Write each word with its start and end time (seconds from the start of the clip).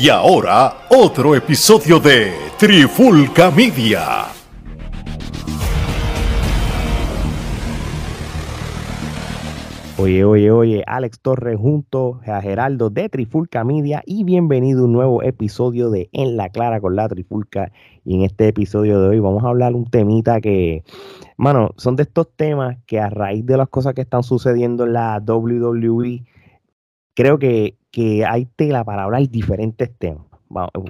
Y 0.00 0.10
ahora, 0.10 0.86
otro 0.90 1.34
episodio 1.34 1.98
de 1.98 2.32
Trifulca 2.56 3.50
Media. 3.50 4.26
Oye, 9.98 10.24
oye, 10.24 10.52
oye, 10.52 10.84
Alex 10.86 11.18
Torres 11.18 11.58
junto 11.58 12.20
a 12.24 12.40
Geraldo 12.40 12.90
de 12.90 13.08
Trifulca 13.08 13.64
Media 13.64 14.04
y 14.06 14.22
bienvenido 14.22 14.82
a 14.82 14.84
un 14.84 14.92
nuevo 14.92 15.24
episodio 15.24 15.90
de 15.90 16.08
En 16.12 16.36
la 16.36 16.50
Clara 16.50 16.80
con 16.80 16.94
la 16.94 17.08
Trifulca. 17.08 17.72
Y 18.04 18.14
en 18.14 18.22
este 18.22 18.46
episodio 18.46 19.00
de 19.00 19.08
hoy 19.08 19.18
vamos 19.18 19.42
a 19.42 19.48
hablar 19.48 19.74
un 19.74 19.90
temita 19.90 20.40
que, 20.40 20.84
mano, 21.36 21.70
son 21.76 21.96
de 21.96 22.04
estos 22.04 22.28
temas 22.36 22.78
que 22.86 23.00
a 23.00 23.10
raíz 23.10 23.44
de 23.44 23.56
las 23.56 23.68
cosas 23.68 23.94
que 23.94 24.02
están 24.02 24.22
sucediendo 24.22 24.84
en 24.84 24.92
la 24.92 25.20
WWE, 25.26 26.24
creo 27.18 27.40
que, 27.40 27.76
que 27.90 28.24
hay 28.24 28.46
tela 28.46 28.84
para 28.84 29.02
hablar 29.02 29.28
diferentes 29.28 29.90
temas. 29.98 30.24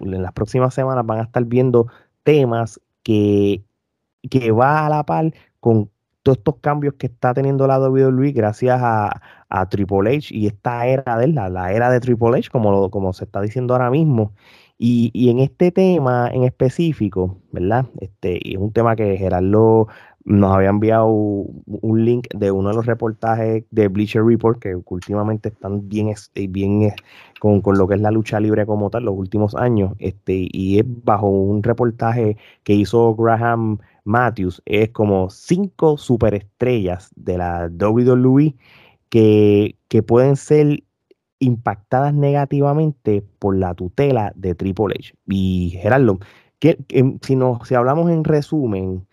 en 0.02 0.22
las 0.22 0.32
próximas 0.32 0.74
semanas 0.74 1.06
van 1.06 1.20
a 1.20 1.22
estar 1.22 1.42
viendo 1.46 1.86
temas 2.22 2.78
que, 3.02 3.62
que 4.28 4.50
va 4.52 4.84
a 4.84 4.90
la 4.90 5.04
par 5.04 5.32
con 5.58 5.90
todos 6.22 6.36
estos 6.36 6.56
cambios 6.56 6.94
que 6.98 7.06
está 7.06 7.32
teniendo 7.32 7.66
la 7.66 7.80
WWE 7.80 8.32
gracias 8.32 8.78
a, 8.82 9.22
Triple 9.70 10.16
H 10.16 10.36
y 10.36 10.46
esta 10.46 10.86
era 10.86 11.16
de 11.16 11.28
la, 11.28 11.48
la 11.48 11.72
era 11.72 11.90
de 11.90 11.98
Triple 11.98 12.36
H, 12.36 12.50
como, 12.50 12.90
como 12.90 13.14
se 13.14 13.24
está 13.24 13.40
diciendo 13.40 13.72
ahora 13.72 13.90
mismo. 13.90 14.34
Y, 14.76 15.30
en 15.30 15.38
este 15.38 15.72
tema 15.72 16.28
en 16.30 16.44
específico, 16.44 17.38
¿verdad? 17.52 17.86
Este, 18.00 18.38
y 18.42 18.54
es 18.56 18.60
un 18.60 18.72
tema 18.72 18.96
que 18.96 19.16
Gerardo 19.16 19.88
nos 20.28 20.54
había 20.54 20.68
enviado 20.68 21.08
un 21.08 22.04
link 22.04 22.26
de 22.34 22.50
uno 22.50 22.68
de 22.68 22.76
los 22.76 22.86
reportajes 22.86 23.64
de 23.70 23.88
Bleacher 23.88 24.22
Report 24.22 24.60
que 24.60 24.76
últimamente 24.76 25.48
están 25.48 25.88
bien, 25.88 26.14
bien 26.50 26.82
eh, 26.82 26.94
con, 27.40 27.62
con, 27.62 27.78
lo 27.78 27.88
que 27.88 27.94
es 27.94 28.00
la 28.00 28.10
lucha 28.10 28.38
libre 28.38 28.66
como 28.66 28.90
tal, 28.90 29.04
los 29.04 29.16
últimos 29.16 29.54
años. 29.54 29.94
Este, 29.98 30.48
y 30.52 30.78
es 30.78 30.84
bajo 30.86 31.28
un 31.28 31.62
reportaje 31.62 32.36
que 32.62 32.74
hizo 32.74 33.14
Graham 33.14 33.78
Matthews 34.04 34.62
es 34.64 34.90
como 34.90 35.30
cinco 35.30 35.98
superestrellas 35.98 37.10
de 37.14 37.38
la 37.38 37.70
WWE 37.70 38.54
que, 39.10 39.76
que 39.88 40.02
pueden 40.02 40.36
ser 40.36 40.82
impactadas 41.40 42.14
negativamente 42.14 43.22
por 43.38 43.56
la 43.56 43.74
tutela 43.74 44.32
de 44.34 44.54
Triple 44.54 44.94
H. 44.98 45.14
Y 45.26 45.78
Gerardo, 45.80 46.18
que, 46.58 46.78
si, 47.22 47.36
no, 47.36 47.60
si 47.64 47.74
hablamos 47.74 48.10
en 48.10 48.24
resumen 48.24 49.06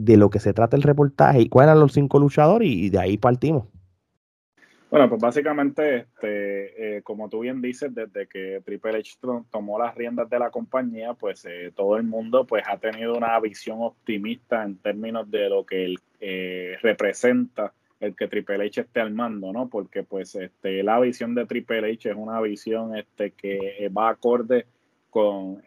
de 0.00 0.16
lo 0.16 0.30
que 0.30 0.40
se 0.40 0.54
trata 0.54 0.76
el 0.76 0.82
reportaje 0.82 1.42
y 1.42 1.48
cuáles 1.48 1.68
eran 1.68 1.80
los 1.80 1.92
cinco 1.92 2.18
luchadores 2.18 2.68
y 2.68 2.88
de 2.88 2.98
ahí 2.98 3.18
partimos. 3.18 3.64
Bueno, 4.90 5.08
pues 5.08 5.20
básicamente, 5.20 5.98
este, 5.98 6.96
eh, 6.96 7.02
como 7.02 7.28
tú 7.28 7.40
bien 7.40 7.60
dices, 7.60 7.94
desde 7.94 8.26
que 8.26 8.60
Triple 8.64 8.98
H 8.98 9.18
tomó 9.50 9.78
las 9.78 9.94
riendas 9.94 10.28
de 10.28 10.38
la 10.38 10.50
compañía, 10.50 11.14
pues 11.14 11.44
eh, 11.44 11.70
todo 11.76 11.96
el 11.96 12.02
mundo 12.02 12.44
pues 12.44 12.64
ha 12.66 12.76
tenido 12.78 13.16
una 13.16 13.38
visión 13.38 13.78
optimista 13.82 14.64
en 14.64 14.78
términos 14.78 15.30
de 15.30 15.48
lo 15.48 15.64
que 15.64 15.94
eh, 16.18 16.76
representa 16.82 17.72
el 18.00 18.16
que 18.16 18.26
Triple 18.26 18.66
H 18.66 18.80
esté 18.80 19.00
al 19.00 19.12
mando, 19.12 19.52
¿no? 19.52 19.68
Porque 19.68 20.02
pues 20.02 20.34
este, 20.34 20.82
la 20.82 20.98
visión 20.98 21.36
de 21.36 21.46
Triple 21.46 21.92
H 21.92 22.10
es 22.10 22.16
una 22.16 22.40
visión 22.40 22.96
este, 22.96 23.30
que 23.32 23.88
va 23.96 24.08
acorde 24.08 24.66
con 25.10 25.62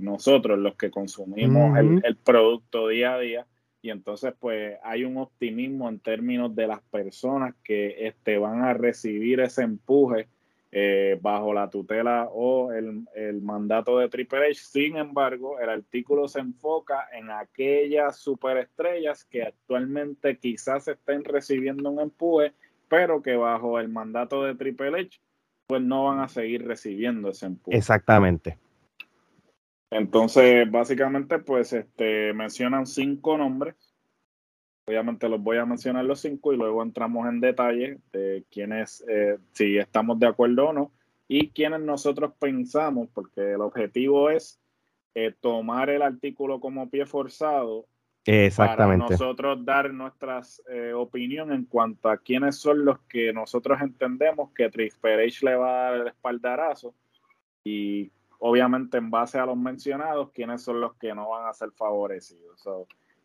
nosotros, 0.00 0.58
los 0.58 0.74
que 0.76 0.90
consumimos 0.90 1.78
el 1.78 2.16
producto 2.16 2.88
día 2.88 3.14
a 3.14 3.18
día 3.18 3.46
y 3.86 3.90
entonces 3.90 4.34
pues 4.40 4.76
hay 4.82 5.04
un 5.04 5.16
optimismo 5.16 5.88
en 5.88 6.00
términos 6.00 6.56
de 6.56 6.66
las 6.66 6.82
personas 6.82 7.54
que 7.62 8.08
este, 8.08 8.36
van 8.36 8.62
a 8.62 8.74
recibir 8.74 9.38
ese 9.38 9.62
empuje 9.62 10.26
eh, 10.72 11.16
bajo 11.22 11.54
la 11.54 11.70
tutela 11.70 12.28
o 12.32 12.72
el, 12.72 13.06
mandato 13.42 13.98
de 14.00 14.08
Triple 14.08 14.48
H. 14.50 14.54
Sin 14.56 14.96
embargo, 14.96 15.60
el 15.60 15.68
artículo 15.68 16.26
se 16.26 16.40
enfoca 16.40 17.06
en 17.12 17.30
aquellas 17.30 18.18
superestrellas 18.18 19.24
que 19.24 19.44
actualmente 19.44 20.36
quizás 20.36 20.88
estén 20.88 21.22
recibiendo 21.22 21.88
un 21.88 22.00
empuje, 22.00 22.54
pero 22.88 23.22
que 23.22 23.36
bajo 23.36 23.78
el 23.78 23.88
mandato 23.88 24.42
de 24.42 24.56
Triple 24.56 25.00
H 25.00 25.20
pues 25.66 25.82
no 25.82 26.04
van 26.04 26.20
a 26.20 26.28
seguir 26.28 26.66
recibiendo 26.66 27.30
ese 27.30 27.46
empuje. 27.46 27.76
Exactamente. 27.76 28.58
Entonces, 29.90 30.70
básicamente, 30.70 31.38
pues 31.38 31.72
este, 31.72 32.32
mencionan 32.32 32.86
cinco 32.86 33.38
nombres. 33.38 33.74
Obviamente 34.86 35.28
los 35.28 35.42
voy 35.42 35.56
a 35.56 35.66
mencionar 35.66 36.04
los 36.04 36.20
cinco 36.20 36.52
y 36.52 36.56
luego 36.56 36.82
entramos 36.82 37.28
en 37.28 37.40
detalle 37.40 37.98
de 38.12 38.44
quiénes, 38.50 39.04
eh, 39.08 39.38
si 39.52 39.78
estamos 39.78 40.18
de 40.20 40.28
acuerdo 40.28 40.68
o 40.68 40.72
no, 40.72 40.92
y 41.28 41.50
quiénes 41.50 41.80
nosotros 41.80 42.32
pensamos, 42.38 43.08
porque 43.12 43.52
el 43.52 43.60
objetivo 43.60 44.30
es 44.30 44.60
eh, 45.14 45.34
tomar 45.40 45.90
el 45.90 46.02
artículo 46.02 46.60
como 46.60 46.88
pie 46.88 47.04
forzado 47.06 47.86
Exactamente. 48.26 49.04
Para 49.04 49.18
nosotros 49.18 49.64
dar 49.64 49.92
nuestras 49.92 50.62
eh, 50.68 50.92
opinión 50.92 51.52
en 51.52 51.64
cuanto 51.64 52.08
a 52.08 52.18
quiénes 52.18 52.56
son 52.56 52.84
los 52.84 52.98
que 53.08 53.32
nosotros 53.32 53.80
entendemos 53.80 54.50
que 54.52 54.68
Triple 54.68 55.28
le 55.42 55.54
va 55.54 55.70
a 55.70 55.90
dar 55.90 56.00
el 56.00 56.08
espaldarazo 56.08 56.94
y 57.62 58.10
obviamente 58.38 58.98
en 58.98 59.10
base 59.10 59.38
a 59.38 59.46
los 59.46 59.56
mencionados, 59.56 60.30
quiénes 60.32 60.62
son 60.62 60.80
los 60.80 60.94
que 60.96 61.14
no 61.14 61.30
van 61.30 61.48
a 61.48 61.52
ser 61.52 61.70
favorecidos. 61.72 62.64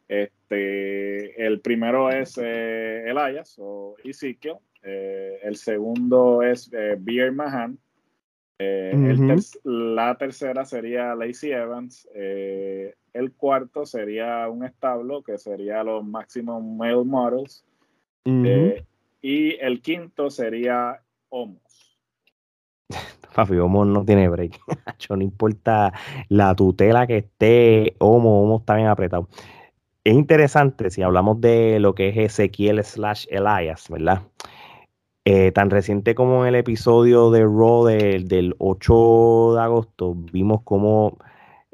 este, 0.07 1.45
el 1.45 1.61
primero 1.61 2.09
es 2.09 2.37
eh, 2.41 3.03
Elias 3.07 3.55
o 3.59 3.95
Ezekiel, 4.03 4.55
eh, 4.83 5.39
el 5.43 5.55
segundo 5.57 6.41
es 6.41 6.71
eh, 6.73 6.95
Beer 6.99 7.31
Mahan, 7.31 7.77
eh, 8.61 9.37
la 9.63 10.15
tercera 10.15 10.65
sería 10.65 11.15
Lacey 11.15 11.51
Evans, 11.51 12.07
el 12.13 13.33
cuarto 13.35 13.85
sería 13.85 14.47
un 14.49 14.63
establo 14.63 15.23
que 15.23 15.37
sería 15.37 15.83
los 15.83 16.05
Maximum 16.05 16.77
Male 16.77 17.03
Models, 17.03 17.65
y 19.21 19.55
el 19.59 19.81
quinto 19.81 20.29
sería 20.29 21.01
Homos. 21.29 21.97
Papi, 23.35 23.57
Homo 23.57 23.85
no 23.85 24.03
tiene 24.03 24.27
break. 24.29 24.59
no 25.09 25.21
importa 25.21 25.93
la 26.29 26.55
tutela 26.55 27.07
que 27.07 27.17
esté, 27.17 27.95
Homo, 27.99 28.43
Homo 28.43 28.57
está 28.57 28.75
bien 28.75 28.87
apretado. 28.87 29.27
Es 30.03 30.15
interesante 30.15 30.89
si 30.89 31.03
hablamos 31.03 31.39
de 31.41 31.79
lo 31.79 31.93
que 31.93 32.09
es 32.09 32.17
Ezequiel 32.17 32.83
slash 32.83 33.27
Elias, 33.29 33.87
¿verdad? 33.89 34.23
Eh, 35.25 35.51
tan 35.51 35.69
reciente 35.69 36.15
como 36.15 36.43
en 36.43 36.49
el 36.49 36.55
episodio 36.55 37.29
de 37.29 37.41
Raw 37.43 37.85
del, 37.85 38.55
8 38.57 39.53
de 39.55 39.61
agosto, 39.61 40.15
vimos 40.15 40.61
como 40.63 41.19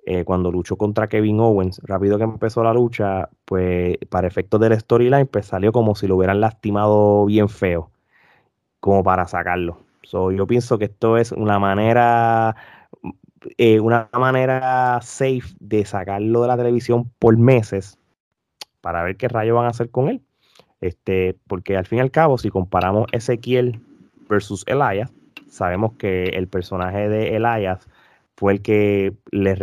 eh, 0.05 0.25
cuando 0.25 0.51
luchó 0.51 0.75
contra 0.77 1.07
Kevin 1.07 1.39
Owens, 1.39 1.79
rápido 1.83 2.17
que 2.17 2.25
empezó 2.25 2.63
la 2.63 2.73
lucha, 2.73 3.29
pues 3.45 3.97
para 4.09 4.27
efectos 4.27 4.59
del 4.59 4.77
storyline, 4.79 5.27
pues 5.27 5.45
salió 5.47 5.71
como 5.71 5.95
si 5.95 6.07
lo 6.07 6.17
hubieran 6.17 6.41
lastimado 6.41 7.25
bien 7.25 7.49
feo, 7.49 7.91
como 8.81 9.03
para 9.03 9.27
sacarlo 9.27 9.87
yo 10.11 10.47
pienso 10.47 10.77
que 10.77 10.85
esto 10.85 11.17
es 11.17 11.31
una 11.31 11.59
manera, 11.59 12.55
eh, 13.57 13.79
una 13.79 14.09
manera 14.13 14.99
safe 15.01 15.55
de 15.59 15.85
sacarlo 15.85 16.41
de 16.41 16.47
la 16.47 16.57
televisión 16.57 17.11
por 17.19 17.37
meses 17.37 17.97
para 18.81 19.03
ver 19.03 19.17
qué 19.17 19.27
rayos 19.27 19.55
van 19.55 19.65
a 19.65 19.69
hacer 19.69 19.89
con 19.91 20.09
él. 20.09 20.21
Este, 20.81 21.35
porque 21.47 21.75
al 21.75 21.85
fin 21.85 21.99
y 21.99 22.01
al 22.01 22.11
cabo, 22.11 22.37
si 22.37 22.49
comparamos 22.49 23.07
Ezequiel 23.11 23.79
versus 24.29 24.63
Elias, 24.67 25.11
sabemos 25.47 25.93
que 25.97 26.25
el 26.25 26.47
personaje 26.47 27.09
de 27.09 27.35
Elias 27.35 27.87
fue 28.35 28.53
el 28.53 28.61
que 28.61 29.13
le, 29.31 29.55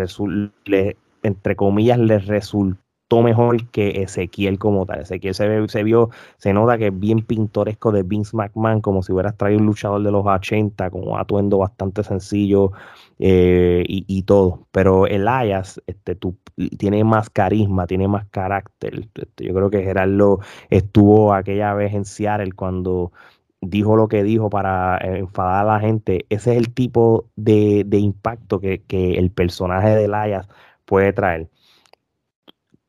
le 0.64 0.96
entre 1.22 1.56
comillas, 1.56 1.98
le 1.98 2.18
resultó 2.18 2.83
mejor 3.22 3.66
que 3.68 4.02
Ezequiel 4.02 4.58
como 4.58 4.86
tal. 4.86 5.00
Ezequiel 5.00 5.34
se, 5.34 5.68
se 5.68 5.82
vio, 5.82 6.10
se 6.38 6.52
nota 6.52 6.78
que 6.78 6.88
es 6.88 6.98
bien 6.98 7.20
pintoresco 7.20 7.92
de 7.92 8.02
Vince 8.02 8.36
McMahon, 8.36 8.80
como 8.80 9.02
si 9.02 9.12
hubieras 9.12 9.36
traído 9.36 9.60
un 9.60 9.66
luchador 9.66 10.02
de 10.02 10.10
los 10.10 10.24
80, 10.26 10.90
con 10.90 11.08
un 11.08 11.18
atuendo 11.18 11.58
bastante 11.58 12.02
sencillo 12.04 12.72
eh, 13.18 13.84
y, 13.86 14.22
todo. 14.24 14.66
Pero 14.72 15.06
Elias 15.06 15.80
este, 15.86 16.14
tú, 16.14 16.36
tiene 16.78 17.04
más 17.04 17.30
carisma, 17.30 17.86
tiene 17.86 18.08
más 18.08 18.26
carácter. 18.26 19.06
Este, 19.14 19.44
yo 19.44 19.54
creo 19.54 19.70
que 19.70 19.82
Gerardo 19.82 20.40
estuvo 20.70 21.34
aquella 21.34 21.74
vez 21.74 21.94
en 21.94 22.04
Seattle 22.04 22.52
cuando 22.52 23.12
dijo 23.60 23.96
lo 23.96 24.08
que 24.08 24.22
dijo 24.22 24.50
para 24.50 24.98
enfadar 24.98 25.66
a 25.66 25.74
la 25.74 25.80
gente. 25.80 26.26
Ese 26.28 26.52
es 26.52 26.58
el 26.58 26.74
tipo 26.74 27.26
de, 27.36 27.86
impacto 27.92 28.60
que, 28.60 28.82
que 28.82 29.14
el 29.14 29.30
personaje 29.30 29.90
de 29.90 30.04
Elias 30.04 30.48
puede 30.84 31.12
traer 31.12 31.48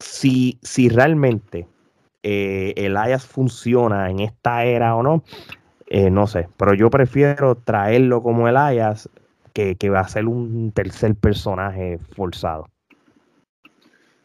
si, 0.05 0.59
si 0.61 0.87
realmente 0.87 1.67
eh, 2.21 2.73
el 2.77 2.95
Ayas 2.95 3.25
funciona 3.25 4.09
en 4.09 4.19
esta 4.19 4.63
era 4.63 4.95
o 4.95 5.03
no, 5.03 5.23
eh, 5.87 6.09
no 6.09 6.27
sé, 6.27 6.47
pero 6.57 6.73
yo 6.73 6.89
prefiero 6.89 7.55
traerlo 7.55 8.21
como 8.21 8.47
el 8.47 8.55
Ayas 8.55 9.09
que, 9.53 9.75
que 9.75 9.89
va 9.89 10.01
a 10.01 10.07
ser 10.07 10.27
un 10.27 10.71
tercer 10.71 11.15
personaje 11.15 11.97
forzado. 12.15 12.67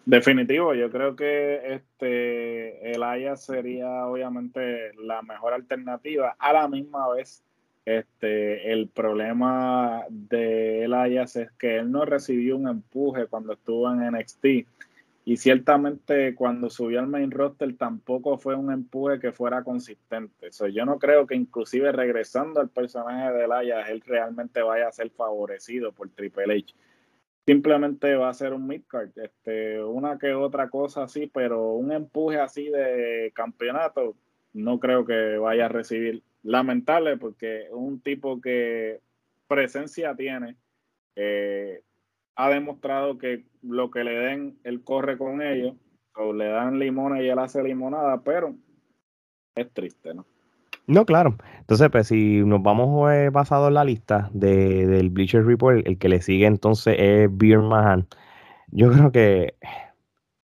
Definitivo, 0.04 0.74
yo 0.74 0.90
creo 0.90 1.16
que 1.16 1.74
este 1.74 2.92
el 2.92 3.02
Ayas 3.02 3.44
sería 3.44 4.06
obviamente 4.06 4.92
la 4.94 5.22
mejor 5.22 5.54
alternativa. 5.54 6.36
A 6.38 6.52
la 6.52 6.68
misma 6.68 7.08
vez, 7.14 7.42
Este, 7.86 8.72
el 8.72 8.88
problema 8.88 10.04
de 10.10 10.84
Elias 10.84 11.34
es 11.36 11.50
que 11.52 11.78
él 11.78 11.90
no 11.90 12.04
recibió 12.04 12.56
un 12.56 12.68
empuje 12.68 13.26
cuando 13.26 13.54
estuvo 13.54 13.90
en 13.90 14.12
NXT 14.12 14.44
y 15.30 15.36
ciertamente 15.36 16.34
cuando 16.34 16.68
subió 16.70 16.98
al 16.98 17.06
main 17.06 17.30
roster 17.30 17.76
tampoco 17.76 18.36
fue 18.36 18.56
un 18.56 18.72
empuje 18.72 19.20
que 19.20 19.30
fuera 19.30 19.62
consistente. 19.62 20.50
yo 20.72 20.84
no 20.84 20.98
creo 20.98 21.24
que 21.24 21.36
inclusive 21.36 21.92
regresando 21.92 22.58
al 22.58 22.68
personaje 22.68 23.32
de 23.32 23.44
Elias 23.44 23.88
él 23.90 24.02
realmente 24.04 24.60
vaya 24.60 24.88
a 24.88 24.92
ser 24.92 25.08
favorecido 25.10 25.92
por 25.92 26.08
Triple 26.08 26.52
H. 26.52 26.74
Simplemente 27.46 28.16
va 28.16 28.28
a 28.28 28.34
ser 28.34 28.52
un 28.52 28.66
midcard, 28.66 29.16
este, 29.20 29.80
una 29.80 30.18
que 30.18 30.34
otra 30.34 30.68
cosa 30.68 31.04
así, 31.04 31.30
pero 31.32 31.74
un 31.74 31.92
empuje 31.92 32.40
así 32.40 32.68
de 32.68 33.30
campeonato 33.32 34.16
no 34.52 34.80
creo 34.80 35.06
que 35.06 35.38
vaya 35.38 35.66
a 35.66 35.68
recibir 35.68 36.24
lamentable 36.42 37.18
porque 37.18 37.68
un 37.70 38.00
tipo 38.00 38.40
que 38.40 38.98
presencia 39.46 40.12
tiene, 40.16 40.56
eh, 41.14 41.82
ha 42.40 42.48
demostrado 42.48 43.18
que 43.18 43.44
lo 43.62 43.90
que 43.90 44.02
le 44.02 44.12
den, 44.12 44.58
él 44.64 44.82
corre 44.82 45.18
con 45.18 45.42
ellos, 45.42 45.74
o 46.16 46.32
le 46.32 46.48
dan 46.48 46.78
limones 46.78 47.22
y 47.22 47.28
él 47.28 47.38
hace 47.38 47.62
limonada, 47.62 48.22
pero 48.22 48.54
es 49.54 49.70
triste, 49.72 50.14
¿no? 50.14 50.24
No, 50.86 51.04
claro. 51.04 51.36
Entonces, 51.58 51.88
pues 51.90 52.08
si 52.08 52.42
nos 52.44 52.62
vamos 52.62 53.12
eh, 53.12 53.30
basado 53.30 53.68
en 53.68 53.74
la 53.74 53.84
lista 53.84 54.30
de, 54.32 54.86
del 54.86 55.10
Bleacher 55.10 55.44
Report, 55.44 55.86
el 55.86 55.98
que 55.98 56.08
le 56.08 56.20
sigue 56.22 56.46
entonces 56.46 56.96
es 56.98 57.28
Beer. 57.36 57.60
Yo 58.72 58.90
creo 58.90 59.12
que 59.12 59.54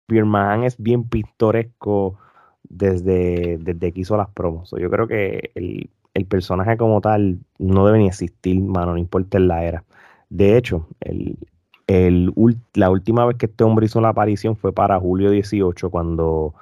Beer 0.09 0.27
es 0.65 0.81
bien 0.81 1.09
pintoresco 1.09 2.19
desde, 2.63 3.59
desde 3.59 3.93
que 3.93 4.01
hizo 4.01 4.17
las 4.17 4.29
promos. 4.29 4.73
Yo 4.79 4.91
creo 4.91 5.09
que 5.09 5.51
el, 5.55 5.91
personaje 6.29 6.77
como 6.77 7.01
tal 7.01 7.39
no 7.59 7.87
debe 7.87 7.99
ni 7.99 8.09
existir, 8.09 8.61
mano, 8.61 8.93
no 8.93 8.99
importa 8.99 9.39
en 9.39 9.49
la 9.49 9.65
era. 9.65 9.85
De 10.29 10.57
hecho, 10.57 10.89
el, 11.01 11.39
la 11.89 12.91
última 12.91 13.25
vez 13.25 13.37
que 13.37 13.47
este 13.47 13.65
hombre 13.65 13.87
hizo 13.87 14.01
la 14.01 14.11
aparición 14.11 14.57
fue 14.57 14.73
para 14.73 15.01
julio 15.01 15.31
18, 15.31 15.91
cuando, 15.91 16.55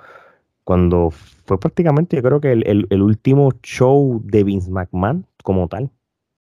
cuando 0.64 1.11
fue 1.11 1.58
prácticamente, 1.58 2.17
yo 2.17 2.23
creo 2.23 2.40
que 2.40 2.52
el, 2.52 3.02
último 3.02 3.52
show 3.62 4.20
de 4.25 4.44
Vince 4.44 4.70
McMahon 4.70 5.26
como 5.43 5.69
tal. 5.69 5.90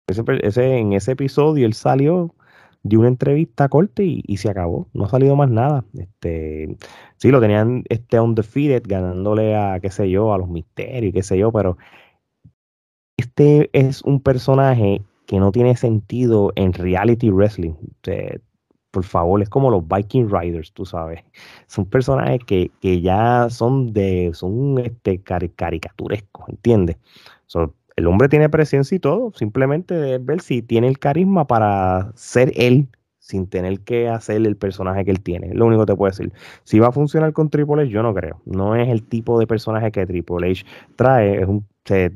Ese, 0.08 0.78
en 0.78 0.94
ese 0.94 1.14
episodio 1.14 1.66
él 1.66 1.74
salió 1.74 2.36
de 2.84 2.98
una 2.98 3.08
entrevista 3.08 3.68
corta 3.70 4.04
y, 4.04 4.22
y, 4.28 4.38
se 4.38 4.50
acabó. 4.50 4.88
No 4.94 5.06
ha 5.06 5.10
salido 5.10 5.36
más 5.36 5.50
nada. 5.50 5.84
Este, 5.98 6.78
sí, 7.18 7.32
lo 7.32 7.42
tenían 7.42 7.84
este 7.90 8.20
undefeated, 8.20 8.84
ganándole 8.86 9.56
a, 9.56 9.80
qué 9.80 9.90
sé 9.90 10.10
yo, 10.10 10.34
a 10.34 10.38
los 10.38 10.50
misterios, 10.50 11.14
qué 11.14 11.24
sé 11.24 11.38
yo, 11.38 11.52
pero 11.52 11.78
este 13.18 13.70
es 13.74 14.04
un 14.04 14.20
personaje 14.20 15.02
que 15.26 15.40
no 15.40 15.52
tiene 15.52 15.76
sentido 15.76 16.52
en 16.56 16.74
reality 16.74 17.30
wrestling. 17.30 17.74
Por 18.96 19.04
favor, 19.04 19.42
es 19.42 19.50
como 19.50 19.70
los 19.70 19.86
Viking 19.86 20.30
Riders, 20.32 20.72
tú 20.72 20.86
sabes. 20.86 21.22
Son 21.68 21.86
personajes 21.86 22.40
que, 22.48 22.72
que 22.80 23.02
ya 23.02 23.50
son 23.50 23.92
de, 23.92 24.32
son 24.34 24.80
este, 24.80 25.20
caricaturescos, 25.20 26.48
¿entiendes? 26.48 26.98
el 27.98 28.08
hombre 28.08 28.30
tiene 28.30 28.50
presencia 28.50 28.96
y 28.96 29.00
todo, 29.00 29.32
simplemente 29.36 30.16
es 30.16 30.26
ver 30.26 30.42
si 30.42 30.62
tiene 30.62 30.88
el 30.88 31.00
carisma 31.00 31.46
para 31.46 32.12
ser 32.16 32.52
él 32.56 32.88
sin 33.20 33.48
tener 33.48 33.80
que 33.82 34.08
hacer 34.08 34.38
el 34.38 34.56
personaje 34.56 35.04
que 35.04 35.12
él 35.12 35.22
tiene. 35.22 35.54
lo 35.54 35.66
único 35.66 35.86
que 35.86 35.92
te 35.94 35.98
puedo 35.98 36.12
decir. 36.12 36.32
Si 36.64 36.80
va 36.80 36.88
a 36.88 36.92
funcionar 36.92 37.34
con 37.34 37.50
Triple 37.50 37.84
H, 37.84 37.90
yo 37.90 38.02
no 38.02 38.14
creo. 38.14 38.42
No 38.46 38.76
es 38.76 38.88
el 38.88 39.04
tipo 39.04 39.40
de 39.40 39.48
personaje 39.48 39.92
que 39.92 40.06
Triple 40.06 40.52
H 40.52 40.66
trae. 40.96 41.46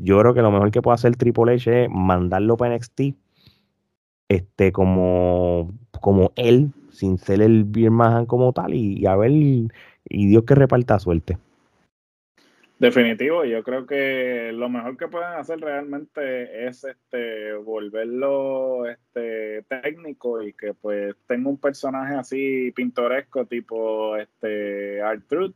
Yo 0.01 0.19
creo 0.19 0.33
que 0.33 0.41
lo 0.41 0.51
mejor 0.51 0.71
que 0.71 0.81
puede 0.81 0.95
hacer 0.95 1.15
Triple 1.15 1.55
H 1.55 1.83
es 1.83 1.89
mandarlo 1.89 2.55
para 2.57 2.75
NXT 2.75 3.01
este, 4.29 4.71
como, 4.71 5.73
como 5.99 6.31
él, 6.35 6.71
sin 6.91 7.17
ser 7.17 7.41
el 7.41 7.63
Birman 7.63 8.25
como 8.25 8.53
tal, 8.53 8.73
y, 8.73 9.05
a 9.05 9.15
ver, 9.15 9.31
y 9.31 9.69
Dios 10.09 10.43
que 10.45 10.55
reparta 10.55 10.99
suerte. 10.99 11.37
Definitivo, 12.79 13.43
yo 13.43 13.61
creo 13.61 13.85
que 13.85 14.53
lo 14.53 14.69
mejor 14.69 14.95
que 14.95 15.09
pueden 15.09 15.33
hacer 15.33 15.59
realmente 15.59 16.65
es 16.65 16.85
este 16.85 17.51
volverlo 17.55 18.85
este 18.85 19.63
técnico 19.63 20.41
y 20.41 20.53
que 20.53 20.73
pues 20.73 21.13
tenga 21.27 21.49
un 21.49 21.57
personaje 21.57 22.15
así 22.15 22.71
pintoresco 22.71 23.45
tipo 23.45 24.15
este 24.15 25.01
Truth, 25.27 25.55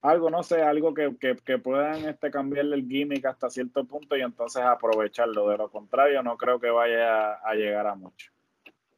algo 0.00 0.30
no 0.30 0.42
sé, 0.42 0.62
algo 0.62 0.94
que, 0.94 1.10
puedan 1.58 2.06
este 2.08 2.30
cambiarle 2.30 2.76
el 2.76 2.88
gimmick 2.88 3.26
hasta 3.26 3.50
cierto 3.50 3.84
punto 3.84 4.16
y 4.16 4.22
entonces 4.22 4.62
aprovecharlo, 4.62 5.50
de 5.50 5.58
lo 5.58 5.70
contrario 5.70 6.22
no 6.22 6.38
creo 6.38 6.58
que 6.58 6.70
vaya 6.70 7.34
a, 7.34 7.54
llegar 7.54 7.86
a 7.86 7.94
mucho. 7.94 8.32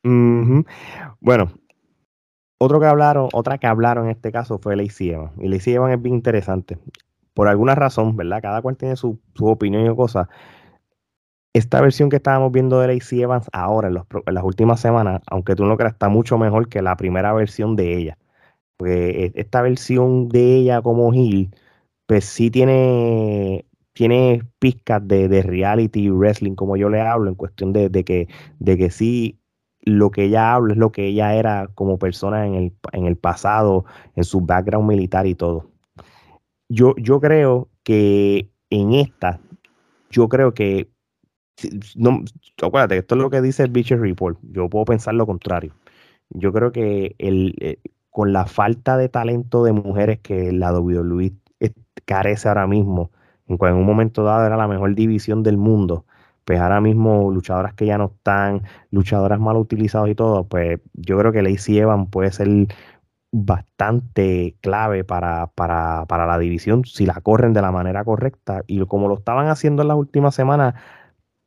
Bueno, 0.03 1.53
otro 2.59 2.81
que 2.81 2.87
hablaron, 2.87 3.29
otra 3.33 3.59
que 3.59 3.67
hablaron 3.67 4.07
en 4.07 4.11
este 4.13 4.33
caso 4.33 4.59
fue 4.59 4.77
Lacey 4.77 5.11
Evans. 5.11 5.33
Y 5.39 5.49
Lacey 5.49 5.75
Evans 5.75 5.95
es 5.95 6.03
bien 6.03 6.17
interesante 6.17 6.79
por 7.39 7.47
alguna 7.47 7.77
razón, 7.77 8.17
¿verdad? 8.17 8.43
Cada 8.43 8.63
cual 8.63 8.77
tiene 8.77 8.97
su, 8.97 9.21
opinión 9.41 9.87
y 9.87 9.95
cosas. 9.95 10.27
Esta 11.55 11.81
versión 11.81 12.11
que 12.11 12.17
estábamos 12.17 12.51
viendo 12.51 12.81
de 12.81 12.93
Lacey 12.93 13.23
Evans 13.23 13.49
ahora, 13.53 13.87
en, 13.89 13.95
las 13.95 14.45
últimas 14.45 14.81
semanas, 14.81 15.23
aunque 15.29 15.55
tú 15.55 15.65
no 15.65 15.77
creas, 15.77 15.93
está 15.93 16.09
mucho 16.09 16.37
mejor 16.37 16.69
que 16.69 16.83
la 16.83 16.97
primera 16.97 17.33
versión 17.33 17.77
de 17.77 17.97
ella. 17.97 18.19
Porque 18.77 19.27
e, 19.27 19.41
esta 19.41 19.63
versión 19.63 20.29
de 20.29 20.57
ella 20.57 20.83
como 20.83 21.15
Hill, 21.15 21.55
pues 22.07 22.25
sí 22.25 22.51
tiene, 22.51 23.67
tiene 23.93 24.43
pizcas 24.59 25.07
de, 25.07 25.43
reality 25.43 26.11
wrestling, 26.11 26.57
como 26.57 26.77
yo 26.77 26.89
le 26.89 27.01
hablo, 27.01 27.29
en 27.31 27.37
cuestión 27.37 27.73
de, 27.73 27.91
que, 28.05 28.29
de 28.59 28.77
que 28.77 28.91
sí 28.91 29.39
lo 29.83 30.11
que 30.11 30.25
ella 30.25 30.55
habla 30.55 30.75
es 30.75 30.79
lo 30.79 30.93
que 30.93 31.07
ella 31.07 31.35
era 31.35 31.69
como 31.75 31.99
persona 31.99 32.47
en 32.47 32.55
el, 32.55 32.73
en 32.93 33.07
el 33.07 33.17
pasado, 33.17 33.85
en 34.17 34.25
su 34.25 34.41
background 34.41 34.89
militar 34.89 35.27
y 35.27 35.35
todo 35.35 35.71
yo, 36.69 36.95
yo 36.97 37.21
creo 37.21 37.69
que 37.83 38.51
en 38.71 38.95
esta, 38.95 39.41
yo 40.11 40.29
creo 40.29 40.53
que, 40.55 40.91
no, 41.97 42.23
acuérdate, 42.63 42.99
esto 42.99 43.15
es 43.15 43.21
lo 43.23 43.31
que 43.31 43.41
dice 43.41 43.65
el 43.65 43.71
Beacher 43.71 44.01
Report, 44.01 44.39
yo 44.43 44.69
puedo 44.69 44.85
pensar 44.85 45.15
lo 45.15 45.27
contrario. 45.27 45.75
Yo 46.31 46.53
creo 46.53 46.73
que 46.73 47.17
el, 47.19 47.55
eh, 47.61 47.81
con 48.11 48.33
la 48.33 48.47
falta 48.47 48.97
de 48.97 49.09
talento 49.09 49.65
de 49.65 49.73
mujeres 49.73 50.21
que 50.21 50.53
la 50.53 50.73
WWE 50.73 51.33
carece 52.05 52.49
ahora 52.49 52.67
mismo, 52.67 53.11
en, 53.47 53.59
en 53.61 53.75
un 53.75 53.87
momento 53.87 54.23
dado 54.25 54.47
era 54.47 54.57
la 54.57 54.69
mejor 54.69 54.95
división 54.95 55.43
del 55.43 55.57
mundo, 55.57 56.05
pues 56.49 56.61
ahora 56.61 56.81
mismo 56.81 57.31
luchadoras 57.31 57.75
que 57.75 57.85
ya 57.85 57.99
no 57.99 58.07
están, 58.07 58.63
luchadoras 58.91 59.39
mal 59.39 59.59
utilizadas 59.59 60.09
y 60.09 60.15
todo, 60.15 60.49
pues 60.49 60.81
yo 60.95 61.19
creo 61.19 61.31
que 61.31 61.43
Lacey 61.43 61.77
Evans 61.79 62.09
puede 62.11 62.33
ser 62.33 62.49
bastante 63.31 64.57
clave 64.63 65.05
para, 65.05 65.49
para, 65.49 66.07
para, 66.07 66.27
la 66.27 66.39
división 66.39 66.87
si 66.87 67.05
la 67.05 67.21
corren 67.21 67.53
de 67.53 67.61
la 67.61 67.71
manera 67.71 68.03
correcta. 68.03 68.63
Y 68.67 68.83
como 68.87 69.09
lo 69.09 69.19
estaban 69.19 69.49
haciendo 69.49 69.83
en 69.83 69.89
las 69.89 69.99
últimas 69.99 70.35
semanas, 70.35 70.75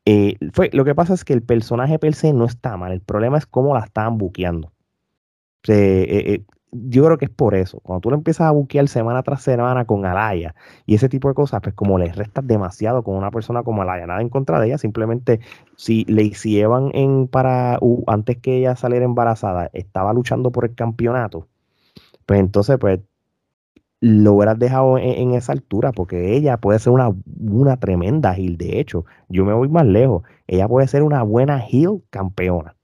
eh, 0.05 0.37
fue, 0.53 0.69
lo 0.71 0.85
que 0.85 0.93
pasa 0.93 1.15
es 1.15 1.25
que 1.25 1.33
el 1.33 1.41
personaje 1.41 1.97
per 1.97 2.13
se 2.13 2.31
no 2.31 2.45
está 2.45 2.77
mal. 2.77 2.91
El 2.91 3.01
problema 3.01 3.39
es 3.39 3.47
cómo 3.47 3.73
la 3.73 3.79
estaban 3.79 4.19
buqueando. 4.19 4.71
Eh, 5.67 6.05
eh, 6.09 6.45
yo 6.71 7.05
creo 7.05 7.17
que 7.17 7.25
es 7.25 7.31
por 7.31 7.55
eso. 7.55 7.79
Cuando 7.81 8.01
tú 8.01 8.09
lo 8.09 8.15
empiezas 8.15 8.47
a 8.47 8.51
buquear 8.51 8.87
semana 8.87 9.23
tras 9.23 9.41
semana 9.43 9.85
con 9.85 10.05
Alaya 10.05 10.55
y 10.85 10.95
ese 10.95 11.09
tipo 11.09 11.27
de 11.27 11.33
cosas, 11.35 11.61
pues 11.61 11.75
como 11.75 11.97
le 11.99 12.11
restas 12.11 12.45
demasiado 12.47 13.03
con 13.03 13.15
una 13.15 13.31
persona 13.31 13.63
como 13.63 13.81
Alaya, 13.81 14.07
nada 14.07 14.21
en 14.21 14.29
contra 14.29 14.59
de 14.59 14.67
ella, 14.67 14.77
simplemente 14.77 15.39
si 15.75 16.05
le 16.05 16.23
hicieron 16.23 16.91
en 16.93 17.27
para 17.27 17.79
antes 18.07 18.37
que 18.37 18.57
ella 18.57 18.75
saliera 18.75 19.05
embarazada, 19.05 19.69
estaba 19.73 20.13
luchando 20.13 20.51
por 20.51 20.65
el 20.65 20.75
campeonato 20.75 21.47
pues 22.25 22.39
entonces, 22.39 22.77
pues 22.79 23.01
lo 23.99 24.33
hubieras 24.33 24.57
dejado 24.57 24.97
en, 24.97 25.33
esa 25.33 25.51
altura, 25.51 25.91
porque 25.91 26.35
ella 26.35 26.57
puede 26.57 26.79
ser 26.79 26.93
una, 26.93 27.11
una 27.39 27.77
tremenda 27.77 28.33
heel. 28.33 28.57
De 28.57 28.79
hecho, 28.79 29.05
yo 29.29 29.45
me 29.45 29.53
voy 29.53 29.69
más 29.69 29.85
lejos. 29.85 30.23
Ella 30.47 30.67
puede 30.67 30.87
ser 30.87 31.03
una 31.03 31.23
buena 31.23 31.59
heel 31.59 32.01
campeona. 32.09 32.75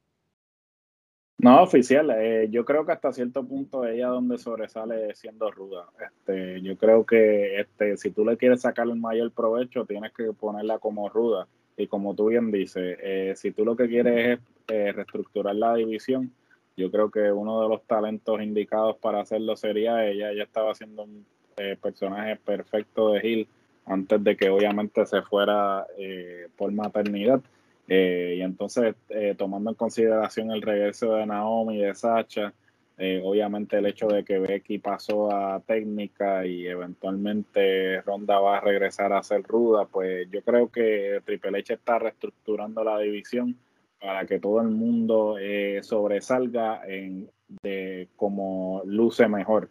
No, 1.40 1.62
oficial, 1.62 2.10
eh, 2.18 2.48
yo 2.50 2.66
creo 2.66 2.84
que 2.86 2.94
hasta 2.94 3.14
cierto 3.14 3.44
punto 3.44 3.86
ella 3.86 4.08
donde 4.08 4.40
sobresale 4.40 5.14
siendo 5.14 5.52
ruda. 5.52 5.86
Este, 6.04 6.62
yo 6.62 6.76
creo 6.78 7.06
que 7.06 7.60
este, 7.60 7.96
si 7.98 8.10
tú 8.10 8.26
le 8.26 8.38
quieres 8.38 8.62
sacar 8.62 8.88
el 8.88 8.96
mayor 8.96 9.32
provecho, 9.32 9.86
tienes 9.86 10.14
que 10.14 10.34
ponerla 10.34 10.80
como 10.80 11.10
ruda. 11.10 11.48
Y 11.78 11.86
como 11.86 12.16
tú 12.16 12.28
bien 12.30 12.52
dices, 12.52 12.98
eh, 13.02 13.34
si 13.36 13.52
tú 13.52 13.64
lo 13.66 13.76
que 13.76 13.88
quieres 13.88 14.40
es 14.40 14.46
eh, 14.68 14.92
reestructurar 14.92 15.56
la 15.56 15.76
división, 15.76 16.32
yo 16.76 16.92
creo 16.92 17.12
que 17.12 17.32
uno 17.32 17.62
de 17.62 17.70
los 17.70 17.84
talentos 17.84 18.42
indicados 18.42 18.98
para 18.98 19.22
hacerlo 19.22 19.56
sería 19.56 20.08
ella. 20.08 20.32
Ella 20.32 20.44
estaba 20.44 20.72
haciendo 20.72 21.04
un 21.04 21.26
eh, 21.58 21.76
personaje 21.82 22.36
perfecto 22.36 23.12
de 23.12 23.28
Hill 23.28 23.48
antes 23.86 24.24
de 24.24 24.38
que 24.38 24.50
obviamente 24.50 25.06
se 25.06 25.22
fuera 25.24 25.88
eh, 25.98 26.48
por 26.56 26.72
maternidad. 26.72 27.42
Eh, 27.88 28.36
y 28.38 28.42
entonces, 28.42 28.96
tomando 29.38 29.70
en 29.70 29.76
consideración 29.76 30.52
el 30.52 30.62
regreso 30.62 31.16
de 31.16 31.26
Naomi 31.26 31.78
y 31.78 31.82
de 31.82 31.96
Sacha, 31.96 32.54
Eh, 33.00 33.22
obviamente 33.24 33.78
el 33.78 33.86
hecho 33.86 34.08
de 34.08 34.24
que 34.24 34.40
Becky 34.40 34.80
pasó 34.80 35.32
a 35.32 35.60
técnica 35.60 36.48
y 36.48 36.66
eventualmente 36.66 38.02
Ronda 38.02 38.40
va 38.40 38.58
a 38.58 38.62
regresar 38.62 39.14
a 39.14 39.22
ser 39.22 39.44
ruda, 39.44 39.86
pues 39.86 40.28
yo 40.32 40.42
creo 40.42 40.72
que 40.72 41.22
Triple 41.24 41.60
H 41.60 41.76
está 41.76 42.00
reestructurando 42.00 42.84
la 42.84 42.98
división 42.98 43.56
para 44.02 44.26
que 44.26 44.40
todo 44.40 44.62
el 44.62 44.70
mundo 44.70 45.38
eh, 45.40 45.84
sobresalga 45.84 46.82
en, 46.88 47.30
de 47.62 48.08
como 48.16 48.82
luce 48.86 49.28
mejor. 49.28 49.70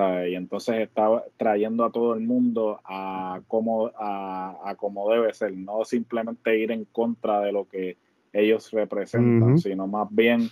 Y 0.00 0.36
entonces 0.36 0.76
está 0.76 1.24
trayendo 1.36 1.84
a 1.84 1.90
todo 1.90 2.14
el 2.14 2.20
mundo 2.20 2.80
a 2.84 3.40
como, 3.48 3.90
a, 3.96 4.74
como 4.78 5.10
debe 5.10 5.34
ser, 5.34 5.52
no 5.54 5.84
simplemente 5.84 6.56
ir 6.56 6.70
en 6.70 6.84
contra 6.84 7.40
de 7.40 7.50
lo 7.50 7.68
que 7.68 7.96
ellos 8.32 8.70
representan, 8.70 9.58
sino 9.58 9.88
más 9.88 10.06
bien 10.10 10.50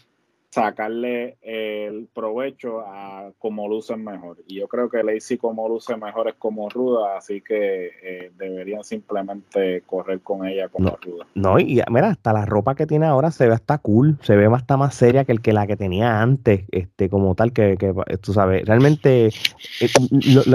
sacarle 0.50 1.36
el 1.42 2.08
provecho 2.12 2.80
a 2.80 3.30
como 3.38 3.68
lucen 3.68 4.04
mejor. 4.04 4.38
Y 4.46 4.56
yo 4.56 4.68
creo 4.68 4.88
que 4.88 5.02
Lacey 5.02 5.36
como 5.38 5.68
luce 5.68 5.96
mejor 5.96 6.28
es 6.28 6.34
como 6.34 6.68
ruda, 6.68 7.18
así 7.18 7.40
que 7.40 7.90
eh, 8.02 8.32
deberían 8.36 8.84
simplemente 8.84 9.82
correr 9.86 10.20
con 10.20 10.46
ella 10.46 10.68
como 10.68 10.96
ruda. 10.96 11.26
No, 11.34 11.58
y 11.58 11.82
mira, 11.90 12.08
hasta 12.08 12.32
la 12.32 12.46
ropa 12.46 12.74
que 12.74 12.86
tiene 12.86 13.06
ahora 13.06 13.30
se 13.30 13.46
ve 13.46 13.54
hasta 13.54 13.78
cool, 13.78 14.18
se 14.22 14.36
ve 14.36 14.46
hasta 14.46 14.76
más 14.76 14.94
seria 14.94 15.24
que 15.24 15.32
el 15.32 15.42
que 15.42 15.52
la 15.52 15.66
que 15.66 15.76
tenía 15.76 16.20
antes, 16.22 16.64
este, 16.70 17.10
como 17.10 17.34
tal, 17.34 17.52
que, 17.52 17.76
que 17.76 17.94
tú 18.20 18.32
sabes, 18.32 18.64
realmente 18.64 19.26
eh, 19.26 19.88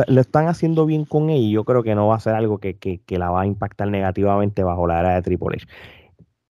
lo, 0.07 0.21
están 0.21 0.47
haciendo 0.47 0.85
bien 0.85 1.05
con 1.05 1.29
ella 1.29 1.41
y 1.41 1.51
yo 1.51 1.63
creo 1.63 1.83
que 1.83 1.95
no 1.95 2.07
va 2.07 2.15
a 2.15 2.19
ser 2.19 2.33
algo 2.33 2.57
que, 2.57 2.77
que, 2.77 3.01
que 3.01 3.19
la 3.19 3.29
va 3.29 3.41
a 3.41 3.45
impactar 3.45 3.89
negativamente 3.89 4.63
bajo 4.63 4.87
la 4.87 4.99
era 4.99 5.15
de 5.15 5.21
Triple 5.21 5.57
H. 5.57 5.67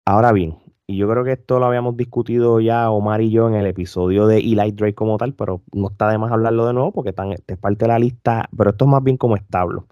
Ahora 0.04 0.32
bien, 0.32 0.56
y 0.88 0.96
yo 0.98 1.08
creo 1.08 1.24
que 1.24 1.32
esto 1.32 1.58
lo 1.58 1.66
habíamos 1.66 1.96
discutido 1.96 2.60
ya 2.60 2.90
Omar 2.90 3.20
y 3.20 3.30
yo 3.30 3.48
en 3.48 3.54
el 3.54 3.66
episodio 3.66 4.26
de 4.26 4.38
Eli 4.38 4.70
Drake 4.72 4.94
como 4.94 5.18
tal, 5.18 5.34
pero 5.34 5.62
no 5.72 5.88
está 5.88 6.08
de 6.10 6.18
más 6.18 6.30
hablarlo 6.30 6.66
de 6.66 6.74
nuevo 6.74 6.92
porque 6.92 7.10
están, 7.10 7.32
es 7.32 7.58
parte 7.58 7.88
la 7.88 7.98
lista, 7.98 8.48
pero 8.56 8.70
esto 8.70 8.84
es 8.84 8.90
más 8.90 9.02
bien 9.02 9.16
como 9.16 9.36
establo. 9.36 9.86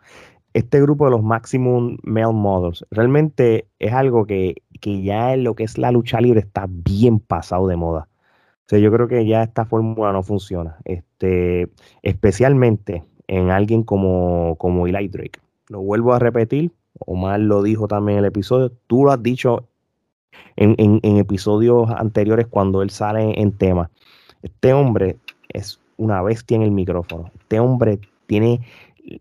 Este 0.53 0.81
grupo 0.81 1.07
de 1.07 1.11
los 1.11 1.23
Maximum 1.23 1.99
Male 2.05 2.33
Models 2.33 2.87
realmente 2.91 3.67
es 3.81 3.93
algo 3.93 4.25
que, 4.25 4.63
que 4.81 5.03
ya 5.03 5.35
en 5.35 5.43
lo 5.43 5.57
que 5.57 5.65
es 5.65 5.79
la 5.79 5.91
lucha 5.91 6.21
libre 6.21 6.41
está 6.41 6.67
bien 6.69 7.19
pasado 7.19 7.67
de 7.67 7.77
moda. 7.77 8.09
O 8.61 8.69
sea, 8.69 8.79
yo 8.79 8.93
creo 8.93 9.09
que 9.09 9.27
ya 9.27 9.43
esta 9.43 9.65
fórmula 9.65 10.13
no 10.13 10.23
funciona. 10.23 10.79
Este, 10.85 11.71
especialmente 12.03 13.05
en 13.27 13.51
alguien 13.51 13.83
como, 13.83 14.57
como 14.59 14.87
Eli 14.87 15.09
Drake. 15.09 15.41
Lo 15.69 15.83
vuelvo 15.83 16.15
a 16.15 16.21
repetir, 16.21 16.73
Omar 17.01 17.41
lo 17.41 17.63
dijo 17.63 17.89
también 17.89 18.19
en 18.19 18.25
el 18.25 18.29
episodio, 18.29 18.71
tú 18.87 19.05
lo 19.05 19.11
has 19.11 19.23
dicho 19.23 19.69
en, 20.57 21.01
episodios 21.19 21.91
anteriores 21.91 22.47
cuando 22.47 22.83
él 22.83 22.91
sale 22.91 23.41
en 23.41 23.53
tema. 23.53 23.91
Este 24.43 24.73
hombre 24.73 25.17
es 25.49 25.81
una 25.97 26.23
bestia 26.23 26.57
en 26.57 26.63
el 26.63 26.71
micrófono. 26.71 27.31
Este 27.39 27.61
hombre 27.61 27.99
tiene 28.27 28.61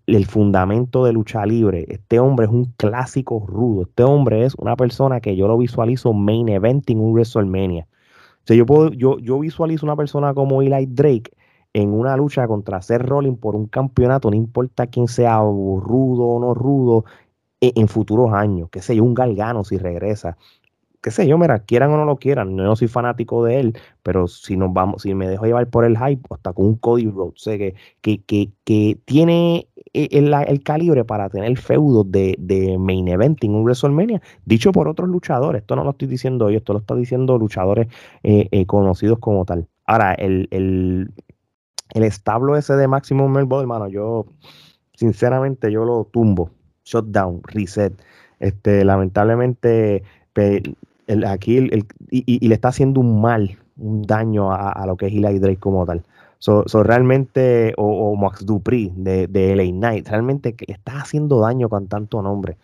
el 0.08 0.26
fundamento 0.26 1.06
de 1.06 1.14
lucha 1.14 1.46
libre. 1.46 1.86
Este 1.90 2.20
hombre 2.20 2.46
es 2.46 2.52
un 2.52 2.66
clásico 2.78 3.46
rudo. 3.48 3.84
Este 3.84 4.04
hombre 4.04 4.46
es 4.46 4.56
una 4.56 4.76
persona 4.76 5.20
que 5.20 5.36
yo 5.36 5.48
lo 5.48 5.58
visualizo 5.58 6.14
main 6.14 6.50
event 6.50 6.90
en 6.90 7.00
un 7.00 7.14
WrestleMania. 7.14 7.88
O 8.44 8.46
sea, 8.46 8.58
yo, 8.58 8.66
puedo, 8.66 8.92
yo, 8.92 9.20
yo 9.20 9.40
visualizo 9.40 9.86
una 9.86 9.96
persona 9.96 10.34
como 10.34 10.62
Eli 10.62 10.86
Drake 10.86 11.32
en 11.74 11.92
una 11.92 12.16
lucha 12.18 12.48
contra 12.48 12.82
Seth 12.82 13.02
Rollins 13.02 13.40
por 13.40 13.56
un 13.56 13.68
campeonato, 13.68 14.30
no 14.30 14.36
importa 14.36 14.88
quién 14.88 15.08
sea 15.08 15.40
rudo 15.40 16.24
o 16.24 16.40
no 16.40 16.54
rudo, 16.54 17.06
en, 17.62 17.72
en 17.76 17.88
futuros 17.88 18.32
años, 18.34 18.70
que 18.70 18.82
sé 18.82 18.96
yo, 18.96 19.04
un 19.04 19.14
galgano 19.14 19.64
si 19.64 19.78
regresa 19.78 20.38
qué 21.04 21.12
sé 21.12 21.28
yo, 21.28 21.38
mira, 21.38 21.60
quieran 21.60 21.92
o 21.92 21.98
no 21.98 22.06
lo 22.06 22.16
quieran, 22.16 22.56
no 22.56 22.76
soy 22.78 22.88
fanático 22.88 23.44
de 23.44 23.60
él, 23.60 23.78
pero 24.04 24.28
si 24.28 24.56
nos 24.56 24.72
vamos, 24.72 25.02
si 25.02 25.14
me 25.14 25.28
dejo 25.28 25.46
llevar 25.46 25.68
por 25.68 25.84
el 25.84 25.98
hype, 25.98 26.24
hasta 26.30 26.54
con 26.54 26.66
un 26.66 26.76
Cody 26.78 27.08
Rhodes, 27.08 27.42
sé 27.44 27.58
que, 27.58 27.76
que, 28.00 28.24
que, 28.24 28.52
que 28.64 28.98
tiene 29.04 29.68
el, 29.92 30.34
el, 30.34 30.64
calibre 30.64 31.04
para 31.04 31.30
tener 31.30 31.58
feudos 31.58 32.10
de, 32.10 32.36
de, 32.40 32.78
main 32.78 33.10
event 33.10 33.44
en 33.44 33.54
un 33.54 33.64
WrestleMania, 33.66 34.22
dicho 34.46 34.72
por 34.72 34.88
otros 34.88 35.10
luchadores, 35.10 35.62
esto 35.64 35.76
no 35.76 35.84
lo 35.84 35.90
estoy 35.92 36.08
diciendo 36.08 36.50
yo, 36.50 36.60
esto 36.60 36.72
lo 36.72 36.80
está 36.80 36.96
diciendo 36.96 37.38
luchadores 37.38 37.88
eh, 38.24 38.48
eh, 38.52 38.66
conocidos 38.66 39.20
como 39.20 39.44
tal. 39.44 39.68
Ahora, 39.86 40.14
el, 40.14 40.48
el, 40.52 41.12
el 41.94 42.04
establo 42.04 42.56
ese 42.56 42.76
de 42.76 42.88
Maximum 42.88 43.30
Melbourne, 43.30 43.64
hermano, 43.64 43.90
yo 43.90 44.26
sinceramente 44.94 45.70
yo 45.70 45.84
lo 45.84 46.06
tumbo, 46.06 46.50
shutdown, 46.86 47.42
reset. 47.44 47.94
Este, 48.40 48.84
lamentablemente 48.84 50.04
el, 51.08 51.26
aquí 51.26 51.58
el, 51.58 51.86
y, 52.10 52.48
le 52.48 52.56
está 52.56 52.70
haciendo 52.70 53.00
un 53.00 53.22
mal, 53.22 53.58
un 53.78 54.04
daño 54.04 54.52
a, 54.52 54.86
lo 54.86 54.96
que 54.98 55.08
es 55.08 55.14
Eli 55.14 55.40
Drake 55.40 55.60
como 55.60 55.86
tal. 55.86 56.04
So, 56.40 56.66
realmente, 56.84 57.74
o, 57.78 58.16
Max 58.16 58.46
Dupri 58.46 58.92
de, 58.96 59.28
de 59.28 59.56
LA 59.56 59.72
Knight, 59.72 60.08
realmente 60.10 60.56
le 60.68 60.74
está 60.74 61.00
haciendo 61.00 61.40
daño 61.40 61.70
con 61.70 61.88
tanto 61.88 62.22
nombre. 62.22 62.58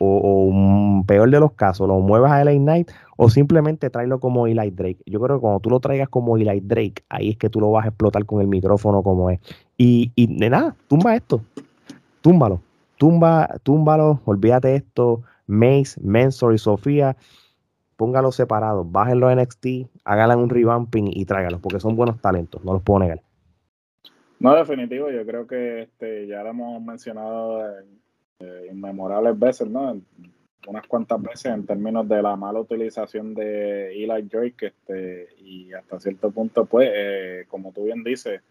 O, 0.00 1.02
peor 1.06 1.30
de 1.30 1.40
los 1.40 1.52
casos, 1.52 1.88
lo 1.88 1.98
muevas 2.00 2.32
a 2.32 2.44
LA 2.44 2.52
Knight 2.52 2.90
o 3.16 3.28
simplemente 3.28 3.90
tráelo 3.90 4.20
como 4.20 4.46
Eli 4.46 4.70
Drake. 4.70 5.02
Yo 5.06 5.20
creo 5.20 5.36
que 5.36 5.40
cuando 5.40 5.60
tú 5.60 5.70
lo 5.70 5.80
traigas 5.80 6.08
como 6.08 6.36
Eli 6.36 6.60
Drake, 6.60 7.04
ahí 7.08 7.30
es 7.30 7.36
que 7.36 7.50
tú 7.50 7.60
lo 7.60 7.70
vas 7.70 7.84
a 7.84 7.88
explotar 7.88 8.24
con 8.24 8.40
el 8.40 8.46
micrófono 8.46 9.02
como 9.02 9.28
es. 9.30 9.40
Y, 9.76 10.12
y 10.14 10.38
de 10.38 10.48
nada, 10.48 10.74
tumba 10.88 11.16
esto, 11.16 11.42
túmbalo, 12.22 12.60
tumba, 12.96 13.56
túmbalo, 13.62 14.20
olvídate 14.24 14.74
esto, 14.76 15.22
Mace, 15.46 16.00
Mensor 16.02 16.54
y 16.54 16.58
Sofía 16.58 17.16
póngalo 17.96 18.32
separados, 18.32 18.90
bájenlo 18.90 19.30
en 19.30 19.38
NXT, 19.40 19.66
háganle 20.04 20.36
un 20.36 20.50
revamping 20.50 21.10
y 21.12 21.24
tráigalos, 21.24 21.60
porque 21.60 21.80
son 21.80 21.96
buenos 21.96 22.20
talentos, 22.20 22.64
no 22.64 22.74
los 22.74 22.82
puedo 22.82 23.00
negar. 23.00 23.20
No, 24.38 24.54
definitivo, 24.54 25.10
yo 25.10 25.24
creo 25.24 25.46
que 25.46 25.82
este, 25.82 26.26
ya 26.26 26.42
lo 26.42 26.50
hemos 26.50 26.82
mencionado 26.82 27.64
en, 27.78 27.96
inmemorables 28.70 29.38
veces, 29.38 29.68
¿no? 29.68 29.98
Unas 30.66 30.86
cuantas 30.86 31.22
veces 31.22 31.46
en 31.46 31.64
términos 31.64 32.06
de 32.08 32.20
la 32.20 32.36
mala 32.36 32.60
utilización 32.60 33.34
de 33.34 33.92
Eli 33.92 34.22
Drake, 34.22 34.66
este, 34.66 35.28
y 35.38 35.72
hasta 35.72 36.00
cierto 36.00 36.30
punto, 36.30 36.66
pues, 36.66 36.90
eh, 36.92 37.44
como 37.48 37.72
tú 37.72 37.84
bien 37.84 38.04
dices, 38.04 38.42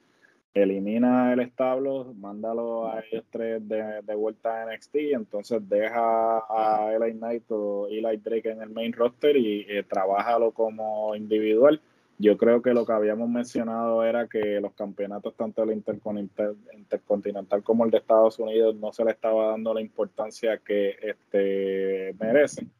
elimina 0.55 1.33
el 1.33 1.41
establo, 1.41 2.13
mándalo 2.17 2.87
a 2.87 3.01
ellos 3.01 3.25
tres 3.29 3.61
de, 3.67 4.15
vuelta 4.15 4.61
a 4.61 4.65
NXT, 4.65 4.95
entonces 5.13 5.67
deja 5.67 6.37
a 6.49 6.93
Eli 6.93 7.13
Knight 7.13 7.43
o 7.51 7.87
Eli 7.87 8.17
Drake 8.17 8.49
en 8.49 8.61
el 8.61 8.69
main 8.69 8.93
roster 8.93 9.35
y 9.35 9.65
eh, 9.67 9.83
trabájalo 9.83 10.51
como 10.51 11.13
individual. 11.15 11.81
Yo 12.17 12.37
creo 12.37 12.61
que 12.61 12.73
lo 12.73 12.85
que 12.85 12.93
habíamos 12.93 13.27
mencionado 13.27 14.01
era 14.05 14.27
que 14.27 14.61
los 14.61 14.73
campeonatos, 14.73 15.35
tanto 15.35 15.63
el 15.63 15.73
intercontinental 15.73 17.61
como 17.61 17.83
el 17.83 17.91
de 17.91 17.97
Estados 17.97 18.39
Unidos, 18.39 18.77
no 18.77 18.93
se 18.93 19.03
le 19.03 19.11
estaba 19.11 19.47
dando 19.47 19.73
la 19.73 19.81
importancia 19.81 20.57
que 20.59 20.95
este, 21.01 22.15
merecen 22.17 22.71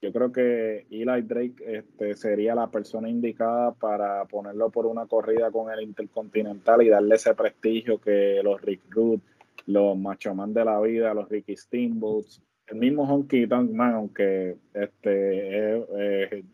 yo 0.00 0.12
creo 0.12 0.32
que 0.32 0.86
Eli 0.90 1.22
Drake 1.22 1.56
este, 1.66 2.14
sería 2.14 2.54
la 2.54 2.70
persona 2.70 3.08
indicada 3.08 3.72
para 3.72 4.24
ponerlo 4.24 4.70
por 4.70 4.86
una 4.86 5.06
corrida 5.06 5.50
con 5.50 5.70
el 5.70 5.82
Intercontinental 5.82 6.82
y 6.82 6.88
darle 6.88 7.16
ese 7.16 7.34
prestigio 7.34 8.00
que 8.00 8.40
los 8.42 8.60
Rick 8.62 8.82
Root, 8.90 9.20
los 9.66 9.98
Macho 9.98 10.34
Man 10.34 10.54
de 10.54 10.64
la 10.64 10.80
vida, 10.80 11.12
los 11.12 11.28
Ricky 11.28 11.54
Steamboats, 11.54 12.42
el 12.70 12.78
mismo 12.78 13.04
Honky 13.04 13.46
Tonk 13.46 13.70
Man, 13.72 13.94
aunque 13.94 14.56
este 14.74 15.84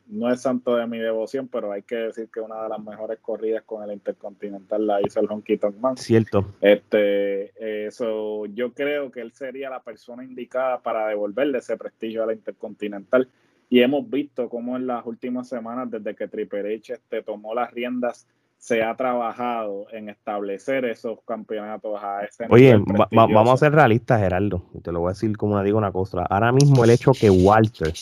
no 0.06 0.32
es 0.32 0.40
santo 0.40 0.76
de 0.76 0.86
mi 0.86 0.98
devoción, 0.98 1.48
pero 1.48 1.72
hay 1.72 1.82
que 1.82 1.96
decir 1.96 2.28
que 2.32 2.40
una 2.40 2.62
de 2.62 2.68
las 2.70 2.82
mejores 2.82 3.18
corridas 3.20 3.62
con 3.64 3.82
el 3.82 3.92
Intercontinental 3.92 4.86
la 4.86 5.00
hizo 5.02 5.20
el 5.20 5.26
Honky 5.30 5.58
Tonk 5.58 5.76
Man. 5.76 5.96
Cierto. 5.96 6.54
Este, 6.60 7.86
eso, 7.86 8.46
yo 8.46 8.72
creo 8.72 9.10
que 9.10 9.20
él 9.20 9.32
sería 9.32 9.68
la 9.68 9.82
persona 9.82 10.24
indicada 10.24 10.80
para 10.80 11.08
devolverle 11.08 11.58
ese 11.58 11.76
prestigio 11.76 12.22
a 12.22 12.26
la 12.26 12.32
Intercontinental. 12.32 13.28
Y 13.68 13.80
hemos 13.80 14.08
visto 14.08 14.48
cómo 14.48 14.76
en 14.76 14.86
las 14.86 15.04
últimas 15.04 15.48
semanas, 15.48 15.90
desde 15.90 16.14
que 16.14 16.28
Triple 16.28 16.76
H 16.76 16.94
este, 16.94 17.22
tomó 17.22 17.54
las 17.54 17.72
riendas 17.72 18.26
se 18.58 18.82
ha 18.82 18.94
trabajado 18.96 19.86
en 19.92 20.08
establecer 20.08 20.84
esos 20.84 21.18
campeonatos 21.26 22.02
a 22.02 22.24
ese 22.24 22.46
Oye, 22.50 22.76
vamos 23.10 23.54
a 23.54 23.56
ser 23.56 23.72
realistas, 23.72 24.20
Gerardo. 24.20 24.62
Te 24.82 24.92
lo 24.92 25.00
voy 25.00 25.10
a 25.10 25.12
decir 25.12 25.36
como 25.36 25.62
digo 25.62 25.78
una 25.78 25.92
cosa. 25.92 26.22
Ahora 26.28 26.52
mismo 26.52 26.84
el 26.84 26.90
hecho 26.90 27.12
que 27.12 27.30
Walter 27.30 27.92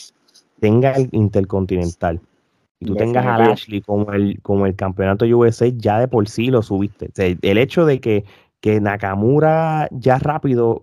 tenga 0.59 0.93
el 0.93 1.09
Intercontinental 1.11 2.21
y 2.79 2.85
tú 2.85 2.95
tengas 2.95 3.25
a 3.25 3.35
Ashley 3.51 3.81
como 3.81 4.11
el, 4.11 4.41
como 4.41 4.65
el 4.65 4.75
campeonato 4.75 5.25
USA, 5.25 5.67
ya 5.67 5.99
de 5.99 6.07
por 6.07 6.27
sí 6.27 6.47
lo 6.47 6.61
subiste. 6.61 7.09
el 7.15 7.57
hecho 7.57 7.85
de 7.85 7.99
que, 7.99 8.25
que 8.59 8.81
Nakamura 8.81 9.87
ya 9.91 10.17
rápido 10.17 10.81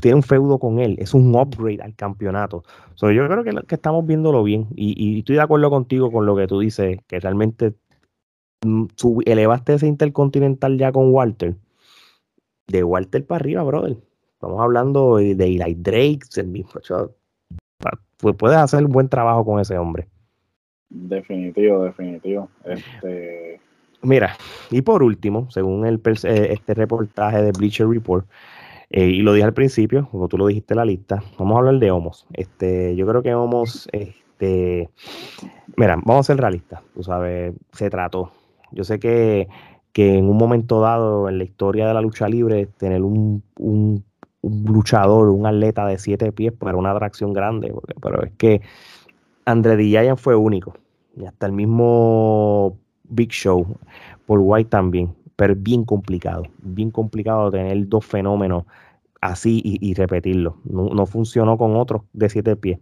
tiene 0.00 0.16
un 0.16 0.22
feudo 0.22 0.58
con 0.58 0.78
él, 0.78 0.96
es 0.98 1.14
un 1.14 1.34
upgrade 1.34 1.82
al 1.82 1.94
campeonato. 1.94 2.62
yo 3.00 3.26
creo 3.26 3.42
que, 3.42 3.66
que 3.66 3.74
estamos 3.74 4.06
viéndolo 4.06 4.42
bien 4.44 4.68
y, 4.76 4.94
y, 4.96 5.20
estoy 5.20 5.36
de 5.36 5.42
acuerdo 5.42 5.70
contigo 5.70 6.12
con 6.12 6.26
lo 6.26 6.36
que 6.36 6.46
tú 6.46 6.60
dices, 6.60 6.98
que 7.06 7.18
realmente 7.18 7.74
Mm, 8.64 8.86
elevaste 9.26 9.74
ese 9.74 9.86
intercontinental 9.86 10.78
ya 10.78 10.92
con 10.92 11.12
Walter. 11.12 11.56
De 12.68 12.84
Walter 12.84 13.26
para 13.26 13.40
arriba, 13.40 13.62
brother. 13.62 13.96
Estamos 14.34 14.60
hablando 14.60 15.16
de 15.16 15.32
Eli 15.32 15.74
Drake, 15.74 16.20
el 16.36 16.48
mismo. 16.48 16.72
Pues 18.18 18.36
puedes 18.36 18.56
hacer 18.56 18.84
un 18.84 18.92
buen 18.92 19.08
trabajo 19.08 19.44
con 19.44 19.60
ese 19.60 19.76
hombre. 19.78 20.08
Definitivo, 20.88 21.84
definitivo. 21.84 22.48
Este, 22.64 23.60
Mira, 24.02 24.36
y 24.70 24.82
por 24.82 25.04
último, 25.04 25.48
según 25.50 25.86
el, 25.86 26.00
eh, 26.24 26.48
este 26.50 26.74
reportaje 26.74 27.40
de 27.40 27.52
Bleacher 27.52 27.86
Report, 27.86 28.26
eh, 28.90 29.06
y 29.06 29.22
lo 29.22 29.32
dije 29.32 29.44
al 29.44 29.54
principio, 29.54 30.08
como 30.10 30.26
tú 30.26 30.36
lo 30.36 30.48
dijiste 30.48 30.74
en 30.74 30.78
la 30.78 30.84
lista, 30.84 31.22
vamos 31.38 31.54
a 31.54 31.58
hablar 31.60 31.78
de 31.78 31.90
Homos. 31.92 32.26
Este, 32.32 32.96
yo 32.96 33.06
creo 33.06 33.22
que 33.22 33.32
Homos, 33.32 33.88
este, 33.92 34.90
mira, 35.76 35.96
vamos 36.04 36.26
a 36.26 36.32
ser 36.32 36.38
realistas, 36.38 36.82
tú 36.94 37.04
sabes, 37.04 37.54
se 37.72 37.90
trató. 37.90 38.32
Yo 38.72 38.84
sé 38.84 38.98
que, 38.98 39.48
en 39.94 40.28
un 40.28 40.36
momento 40.36 40.80
dado 40.80 41.28
en 41.28 41.38
la 41.38 41.44
historia 41.44 41.86
de 41.86 41.94
la 41.94 42.00
lucha 42.00 42.28
libre, 42.28 42.66
tener 42.66 43.02
un, 43.02 43.42
un, 43.56 44.04
luchador, 44.42 45.28
un 45.28 45.46
atleta 45.46 45.86
de 45.86 45.98
siete 45.98 46.32
pies, 46.32 46.52
para 46.52 46.76
una 46.76 46.90
atracción 46.90 47.32
grande, 47.32 47.72
pero 48.00 48.22
es 48.24 48.32
que 48.32 48.60
André 49.44 49.84
Giant 49.84 50.18
fue 50.18 50.34
único. 50.34 50.74
Y 51.16 51.26
hasta 51.26 51.46
el 51.46 51.52
mismo 51.52 52.78
Big 53.04 53.30
Show, 53.30 53.66
por 54.26 54.40
White 54.40 54.70
también, 54.70 55.14
pero 55.36 55.54
bien 55.56 55.84
complicado, 55.84 56.44
bien 56.58 56.90
complicado 56.90 57.50
tener 57.50 57.88
dos 57.88 58.04
fenómenos 58.04 58.64
así 59.20 59.62
y, 59.64 59.94
repetirlo. 59.94 60.56
No, 60.64 61.06
funcionó 61.06 61.56
con 61.56 61.76
otros 61.76 62.02
de 62.12 62.28
siete 62.28 62.56
pies. 62.56 62.80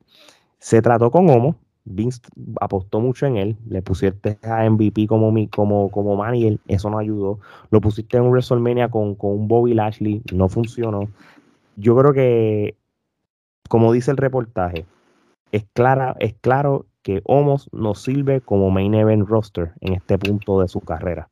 Se 0.58 0.82
trató 0.82 1.10
con 1.10 1.28
Homo, 1.28 1.56
Vince 1.84 2.20
apostó 2.60 3.00
mucho 3.00 3.26
en 3.26 3.36
él, 3.36 3.56
le 3.68 3.82
pusiste 3.82 4.38
a 4.42 4.68
MVP 4.68 5.06
como, 5.06 5.32
como, 5.50 5.90
como 5.90 6.16
manager, 6.16 6.58
eso 6.68 6.90
no 6.90 6.98
ayudó. 6.98 7.40
Lo 7.70 7.80
pusiste 7.80 8.16
en 8.16 8.24
un 8.24 8.30
WrestleMania 8.30 8.88
con, 8.88 9.14
con 9.14 9.32
un 9.32 9.48
Bobby 9.48 9.74
Lashley, 9.74 10.22
no 10.32 10.48
funcionó. 10.48 11.08
Yo 11.76 11.96
creo 11.96 12.12
que, 12.12 12.76
como 13.68 13.92
dice 13.92 14.10
el 14.10 14.16
reportaje, 14.16 14.84
es, 15.52 15.64
clara, 15.72 16.16
es 16.20 16.34
claro 16.40 16.86
que 17.02 17.22
Homos 17.24 17.68
no 17.72 17.94
sirve 17.94 18.40
como 18.40 18.70
main 18.70 18.94
event 18.94 19.28
roster 19.28 19.72
en 19.80 19.94
este 19.94 20.18
punto 20.18 20.60
de 20.60 20.68
su 20.68 20.80
carrera. 20.80 21.28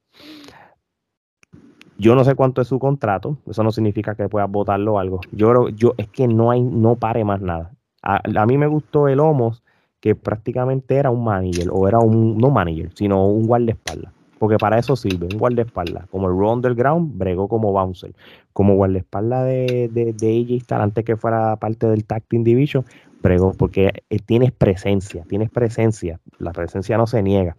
Yo 1.99 2.15
no 2.15 2.23
sé 2.25 2.37
cuánto 2.37 2.63
es 2.63 2.69
su 2.69 2.79
contrato, 2.79 3.39
eso 3.47 3.63
no 3.65 3.73
significa 3.73 4.15
que 4.15 4.29
puedas 4.29 4.49
votarlo 4.49 4.95
o 4.95 4.99
algo. 4.99 5.21
Yo 5.33 5.51
creo, 5.51 5.69
yo, 5.69 5.95
es 5.99 6.09
que 6.09 6.29
no 6.29 6.51
hay, 6.53 6.63
no 6.63 6.95
pare 6.95 7.25
más 7.25 7.41
nada. 7.41 7.73
A, 8.03 8.47
mí 8.47 8.57
me 8.57 8.69
gustó 8.69 9.09
el 9.09 9.19
Homos 9.19 9.65
que 10.01 10.15
prácticamente 10.15 10.97
era 10.97 11.11
un 11.11 11.25
manager, 11.25 11.69
o 11.73 11.89
era 11.89 11.99
un, 11.99 12.39
no 12.39 12.51
manager, 12.51 12.91
sino 12.95 13.27
un 13.27 13.47
guardaespaldas. 13.47 14.13
Porque 14.39 14.57
para 14.57 14.79
eso 14.79 14.95
sirve, 14.95 15.27
un 15.33 15.39
guardaespaldas. 15.39 16.07
Como 16.11 16.29
el 16.29 16.39
Raw 16.39 16.53
Underground, 16.53 17.19
bregó 17.19 17.49
como 17.49 17.73
bouncer. 17.73 18.13
Como 18.53 18.77
guardaespaldas 18.77 19.45
de, 19.47 19.91
de, 19.93 20.13
de 20.13 20.57
AJ 20.61 20.81
antes 20.81 21.05
que 21.05 21.17
fuera 21.17 21.57
parte 21.57 21.89
del 21.89 22.05
Tag 22.05 22.23
Team 22.29 22.45
Division, 22.45 22.85
Prego, 23.21 23.53
porque 23.53 24.05
eh, 24.11 24.19
tienes 24.21 24.53
presencia, 24.53 25.25
tienes 25.29 25.51
presencia, 25.51 26.21
la 26.39 26.53
presencia 26.53 26.97
no 26.97 27.07
se 27.09 27.23
niega, 27.23 27.57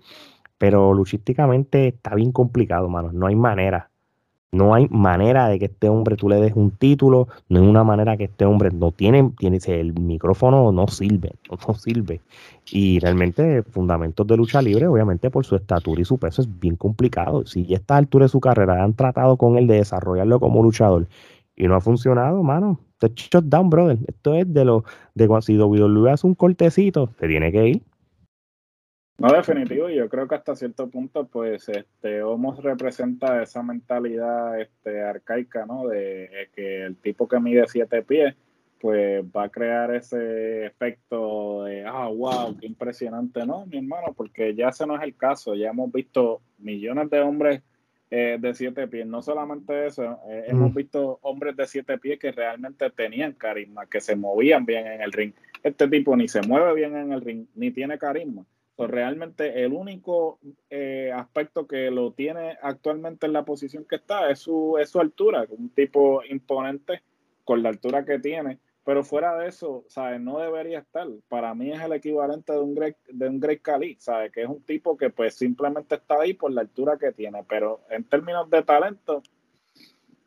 pero 0.57 0.93
luchísticamente 0.93 1.89
está 1.89 2.15
bien 2.15 2.31
complicado, 2.31 2.87
mano, 2.87 3.11
no 3.11 3.27
hay 3.27 3.35
manera, 3.35 3.88
no 4.51 4.73
hay 4.73 4.87
manera 4.89 5.47
de 5.47 5.59
que 5.59 5.65
este 5.65 5.89
hombre 5.89 6.15
tú 6.15 6.27
le 6.27 6.37
des 6.37 6.53
un 6.55 6.71
título, 6.71 7.27
no 7.49 7.59
hay 7.59 7.67
una 7.67 7.83
manera 7.83 8.17
que 8.17 8.25
este 8.25 8.45
hombre 8.45 8.71
no 8.71 8.91
tiene, 8.91 9.31
tiene 9.37 9.59
el 9.67 9.93
micrófono 9.93 10.71
no 10.71 10.87
sirve, 10.87 11.33
no, 11.67 11.73
sirve. 11.75 12.21
Y 12.71 12.99
realmente 12.99 13.63
fundamentos 13.63 14.25
de 14.27 14.37
lucha 14.37 14.61
libre, 14.61 14.87
obviamente 14.87 15.29
por 15.29 15.45
su 15.45 15.55
estatura 15.55 16.01
y 16.01 16.05
su 16.05 16.17
peso 16.17 16.41
es 16.41 16.59
bien 16.59 16.75
complicado. 16.75 17.45
Si 17.45 17.71
a 17.73 17.77
esta 17.77 17.97
altura 17.97 18.25
de 18.25 18.29
su 18.29 18.39
carrera 18.39 18.83
han 18.83 18.93
tratado 18.93 19.37
con 19.37 19.57
él 19.57 19.67
de 19.67 19.75
desarrollarlo 19.75 20.39
como 20.39 20.63
luchador 20.63 21.07
y 21.55 21.67
no 21.67 21.75
ha 21.75 21.81
funcionado, 21.81 22.41
mano, 22.43 22.79
esto 23.01 23.37
es 23.37 23.49
down, 23.49 23.69
brother. 23.69 23.97
Esto 24.07 24.33
es 24.35 24.51
de 24.53 24.65
lo 24.65 24.83
de 25.15 25.27
cuando 25.27 25.41
si 25.43 25.57
WWE 25.57 26.11
hace 26.11 26.27
un 26.27 26.35
cortecito, 26.35 27.07
te 27.19 27.27
tiene 27.27 27.51
que 27.51 27.67
ir. 27.67 27.81
No, 29.19 29.33
definitivo, 29.33 29.89
yo 29.89 30.07
creo 30.07 30.29
que 30.29 30.35
hasta 30.35 30.55
cierto 30.55 30.89
punto, 30.89 31.27
pues, 31.27 31.67
este, 31.67 32.23
Homos 32.23 32.63
representa 32.63 33.43
esa 33.43 33.61
mentalidad 33.61 34.59
este, 34.61 35.01
arcaica, 35.01 35.65
¿no? 35.65 35.87
De 35.87 36.49
que 36.55 36.85
el 36.85 36.95
tipo 36.95 37.27
que 37.27 37.39
mide 37.39 37.65
siete 37.67 38.01
pies, 38.01 38.35
pues 38.79 39.21
va 39.25 39.43
a 39.43 39.49
crear 39.49 39.93
ese 39.93 40.65
efecto 40.65 41.65
de, 41.65 41.85
ah, 41.85 42.07
wow, 42.07 42.57
qué 42.57 42.65
impresionante, 42.65 43.45
¿no, 43.45 43.65
mi 43.65 43.79
hermano? 43.79 44.13
Porque 44.15 44.55
ya 44.55 44.69
ese 44.69 44.87
no 44.87 44.95
es 44.95 45.03
el 45.03 45.17
caso, 45.17 45.53
ya 45.53 45.71
hemos 45.71 45.91
visto 45.91 46.41
millones 46.57 47.09
de 47.09 47.19
hombres 47.19 47.61
eh, 48.09 48.37
de 48.39 48.53
siete 48.53 48.87
pies. 48.87 49.05
No 49.05 49.21
solamente 49.21 49.85
eso, 49.85 50.17
eh, 50.29 50.45
hemos 50.47 50.73
visto 50.73 51.19
hombres 51.23 51.57
de 51.57 51.67
siete 51.67 51.97
pies 51.97 52.19
que 52.19 52.31
realmente 52.31 52.89
tenían 52.89 53.33
carisma, 53.33 53.85
que 53.85 53.99
se 53.99 54.15
movían 54.15 54.65
bien 54.65 54.87
en 54.87 55.01
el 55.01 55.11
ring. 55.11 55.33
Este 55.61 55.89
tipo 55.89 56.15
ni 56.15 56.29
se 56.29 56.41
mueve 56.41 56.73
bien 56.73 56.95
en 56.95 57.11
el 57.11 57.19
ring, 57.19 57.45
ni 57.55 57.71
tiene 57.71 57.97
carisma. 57.99 58.45
Realmente 58.87 59.63
el 59.63 59.73
único 59.73 60.39
eh, 60.69 61.11
aspecto 61.13 61.67
que 61.67 61.91
lo 61.91 62.11
tiene 62.13 62.57
actualmente 62.61 63.25
en 63.25 63.33
la 63.33 63.45
posición 63.45 63.85
que 63.85 63.97
está 63.97 64.29
es 64.29 64.39
su, 64.39 64.77
es 64.77 64.89
su 64.89 64.99
altura, 64.99 65.45
un 65.49 65.69
tipo 65.69 66.23
imponente 66.23 67.01
con 67.43 67.61
la 67.63 67.69
altura 67.69 68.05
que 68.05 68.19
tiene 68.19 68.59
pero 68.89 69.03
fuera 69.03 69.37
de 69.37 69.49
eso, 69.49 69.85
¿sabes? 69.87 70.19
No 70.19 70.39
debería 70.39 70.79
estar. 70.79 71.07
Para 71.27 71.53
mí 71.53 71.71
es 71.71 71.79
el 71.79 71.93
equivalente 71.93 72.53
de 72.53 72.59
un 72.59 72.73
Greg, 72.73 72.97
de 73.07 73.29
un 73.29 73.39
Cali. 73.61 73.95
Que 74.33 74.41
es 74.41 74.49
un 74.49 74.63
tipo 74.63 74.97
que 74.97 75.11
pues 75.11 75.35
simplemente 75.35 75.93
está 75.93 76.21
ahí 76.21 76.33
por 76.33 76.51
la 76.51 76.61
altura 76.61 76.97
que 76.97 77.11
tiene. 77.11 77.43
Pero 77.47 77.81
en 77.91 78.03
términos 78.05 78.49
de 78.49 78.63
talento, 78.63 79.21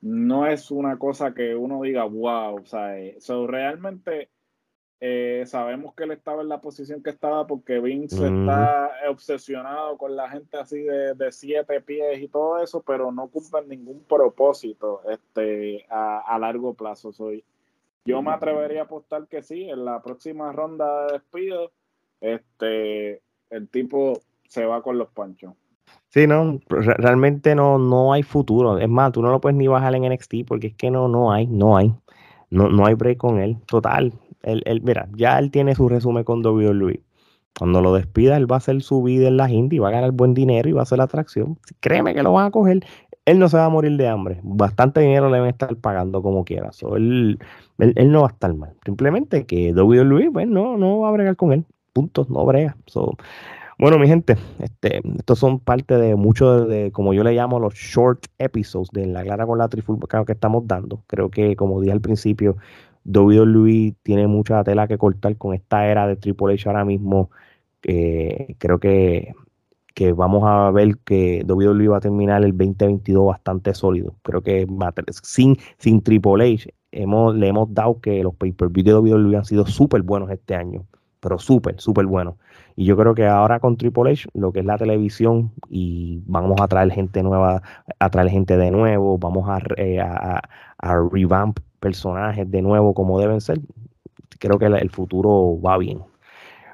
no 0.00 0.46
es 0.46 0.70
una 0.70 0.96
cosa 0.96 1.34
que 1.34 1.56
uno 1.56 1.82
diga, 1.82 2.04
wow, 2.04 2.64
¿sabes? 2.64 3.24
So, 3.24 3.48
realmente 3.48 4.28
eh, 5.04 5.42
sabemos 5.46 5.94
que 5.94 6.04
él 6.04 6.12
estaba 6.12 6.42
en 6.42 6.48
la 6.48 6.60
posición 6.60 7.02
que 7.02 7.10
estaba 7.10 7.44
porque 7.44 7.80
Vince 7.80 8.24
está 8.24 8.92
obsesionado 9.08 9.98
con 9.98 10.14
la 10.14 10.30
gente 10.30 10.56
así 10.56 10.78
de, 10.78 11.14
de, 11.14 11.32
siete 11.32 11.80
pies 11.80 12.20
y 12.20 12.28
todo 12.28 12.62
eso, 12.62 12.82
pero 12.86 13.10
no 13.10 13.26
cumple 13.26 13.66
ningún 13.66 14.04
propósito 14.04 15.02
este, 15.10 15.84
a, 15.90 16.20
a 16.20 16.38
largo 16.38 16.74
plazo. 16.74 17.12
Soy 17.12 17.42
yo 18.04 18.22
me 18.22 18.30
atrevería 18.30 18.82
a 18.82 18.84
apostar 18.84 19.26
que 19.26 19.42
sí, 19.42 19.68
en 19.68 19.84
la 19.84 20.00
próxima 20.02 20.52
ronda 20.52 21.06
de 21.06 21.14
despido, 21.14 21.72
este, 22.20 23.22
el 23.50 23.68
tipo 23.70 24.20
se 24.46 24.64
va 24.66 24.82
con 24.82 24.98
los 24.98 25.08
panchos. 25.08 25.54
Sí, 26.10 26.28
no, 26.28 26.60
realmente 26.68 27.56
no, 27.56 27.76
no 27.78 28.12
hay 28.12 28.22
futuro. 28.22 28.78
Es 28.78 28.88
más, 28.88 29.10
tú 29.10 29.20
no 29.20 29.30
lo 29.30 29.40
puedes 29.40 29.58
ni 29.58 29.66
bajar 29.66 29.96
en 29.96 30.08
NXT 30.12 30.46
porque 30.46 30.68
es 30.68 30.74
que 30.74 30.92
no, 30.92 31.08
no 31.08 31.32
hay, 31.32 31.48
no 31.48 31.76
hay. 31.76 31.92
No, 32.50 32.68
no 32.68 32.86
hay 32.86 32.94
break 32.94 33.18
con 33.18 33.40
él. 33.40 33.56
Total. 33.66 34.12
Él, 34.42 34.82
mira, 34.82 35.08
ya 35.16 35.38
él 35.38 35.50
tiene 35.50 35.74
su 35.74 35.88
resumen 35.88 36.24
con 36.24 36.44
WWE. 36.44 37.02
Cuando 37.58 37.82
lo 37.82 37.94
despida, 37.94 38.36
él 38.36 38.50
va 38.50 38.56
a 38.56 38.58
hacer 38.58 38.80
su 38.82 39.02
vida 39.02 39.28
en 39.28 39.36
la 39.36 39.50
Indy, 39.50 39.78
va 39.78 39.88
a 39.88 39.92
ganar 39.92 40.12
buen 40.12 40.34
dinero 40.34 40.68
y 40.68 40.72
va 40.72 40.80
a 40.80 40.82
hacer 40.84 40.98
la 40.98 41.04
atracción. 41.04 41.58
Créeme 41.80 42.14
que 42.14 42.22
lo 42.22 42.32
van 42.32 42.46
a 42.46 42.50
coger. 42.50 42.84
Él 43.24 43.38
no 43.38 43.48
se 43.48 43.56
va 43.56 43.66
a 43.66 43.68
morir 43.68 43.96
de 43.96 44.08
hambre. 44.08 44.40
Bastante 44.42 45.00
dinero 45.00 45.30
le 45.30 45.38
van 45.38 45.46
a 45.46 45.50
estar 45.50 45.76
pagando 45.76 46.22
como 46.22 46.44
quiera. 46.44 46.70
él, 46.96 47.38
él, 47.78 48.12
no 48.12 48.22
va 48.22 48.28
a 48.28 48.32
estar 48.32 48.52
mal. 48.54 48.74
Simplemente 48.84 49.46
que 49.46 49.72
WWE, 49.72 50.30
pues 50.32 50.48
no, 50.48 50.76
no 50.76 51.00
va 51.00 51.08
a 51.08 51.12
bregar 51.12 51.36
con 51.36 51.52
él. 51.52 51.64
Punto, 51.92 52.26
no 52.30 52.44
brega. 52.46 52.76
bueno, 53.78 53.98
mi 53.98 54.08
gente, 54.08 54.36
este, 54.58 55.02
estos 55.18 55.38
son 55.38 55.60
parte 55.60 55.98
de 55.98 56.16
muchos 56.16 56.66
de, 56.68 56.90
como 56.90 57.12
yo 57.12 57.22
le 57.22 57.32
llamo, 57.32 57.60
los 57.60 57.74
short 57.74 58.26
episodes 58.38 58.88
de 58.92 59.06
la 59.06 59.22
Clara 59.22 59.46
con 59.46 59.58
la 59.58 59.68
Trifulca 59.68 60.24
que 60.24 60.32
estamos 60.32 60.66
dando. 60.66 61.04
Creo 61.06 61.30
que, 61.30 61.54
como 61.54 61.80
dije 61.80 61.92
al 61.92 62.00
principio, 62.00 62.56
WWE 63.04 63.94
tiene 64.02 64.26
mucha 64.26 64.62
tela 64.64 64.88
que 64.88 64.98
cortar 64.98 65.36
con 65.36 65.54
esta 65.54 65.86
era 65.88 66.06
de 66.06 66.16
Triple 66.16 66.54
H 66.54 66.68
ahora 66.68 66.84
mismo. 66.84 67.30
creo 67.82 68.78
que, 68.80 69.34
que 69.94 70.12
vamos 70.12 70.44
a 70.44 70.70
ver 70.70 70.98
que 71.04 71.44
WWE 71.46 71.88
va 71.88 71.98
a 71.98 72.00
terminar 72.00 72.44
el 72.44 72.56
2022 72.56 73.26
bastante 73.26 73.74
sólido. 73.74 74.16
Creo 74.22 74.42
que 74.42 74.66
sin, 75.22 75.58
sin 75.78 76.02
Triple 76.02 76.54
H 76.54 76.72
hemos, 76.92 77.34
le 77.34 77.48
hemos 77.48 77.72
dado 77.74 78.00
que 78.00 78.22
los 78.22 78.34
pay-per-view 78.34 78.84
de 78.84 78.94
WWE 78.94 79.36
han 79.36 79.44
sido 79.44 79.66
súper 79.66 80.02
buenos 80.02 80.30
este 80.30 80.54
año, 80.54 80.86
pero 81.20 81.38
súper, 81.38 81.80
súper 81.80 82.06
buenos. 82.06 82.36
Y 82.76 82.84
yo 82.84 82.96
creo 82.96 83.14
que 83.14 83.26
ahora 83.26 83.60
con 83.60 83.76
Triple 83.76 84.12
H, 84.12 84.28
lo 84.34 84.52
que 84.52 84.60
es 84.60 84.66
la 84.66 84.78
televisión, 84.78 85.52
y 85.68 86.22
vamos 86.26 86.60
a 86.60 86.68
traer 86.68 86.90
gente 86.92 87.22
nueva, 87.22 87.62
a 87.98 88.10
traer 88.10 88.30
gente 88.30 88.56
de 88.56 88.70
nuevo, 88.70 89.18
vamos 89.18 89.48
a, 89.48 89.58
eh, 89.76 90.00
a, 90.00 90.40
revamp 91.12 91.58
personajes 91.82 92.48
de 92.48 92.62
nuevo 92.62 92.94
como 92.94 93.18
deben 93.18 93.40
ser, 93.40 93.60
creo 94.38 94.58
que 94.58 94.66
el 94.66 94.90
futuro 94.90 95.60
va 95.60 95.76
bien. 95.76 95.98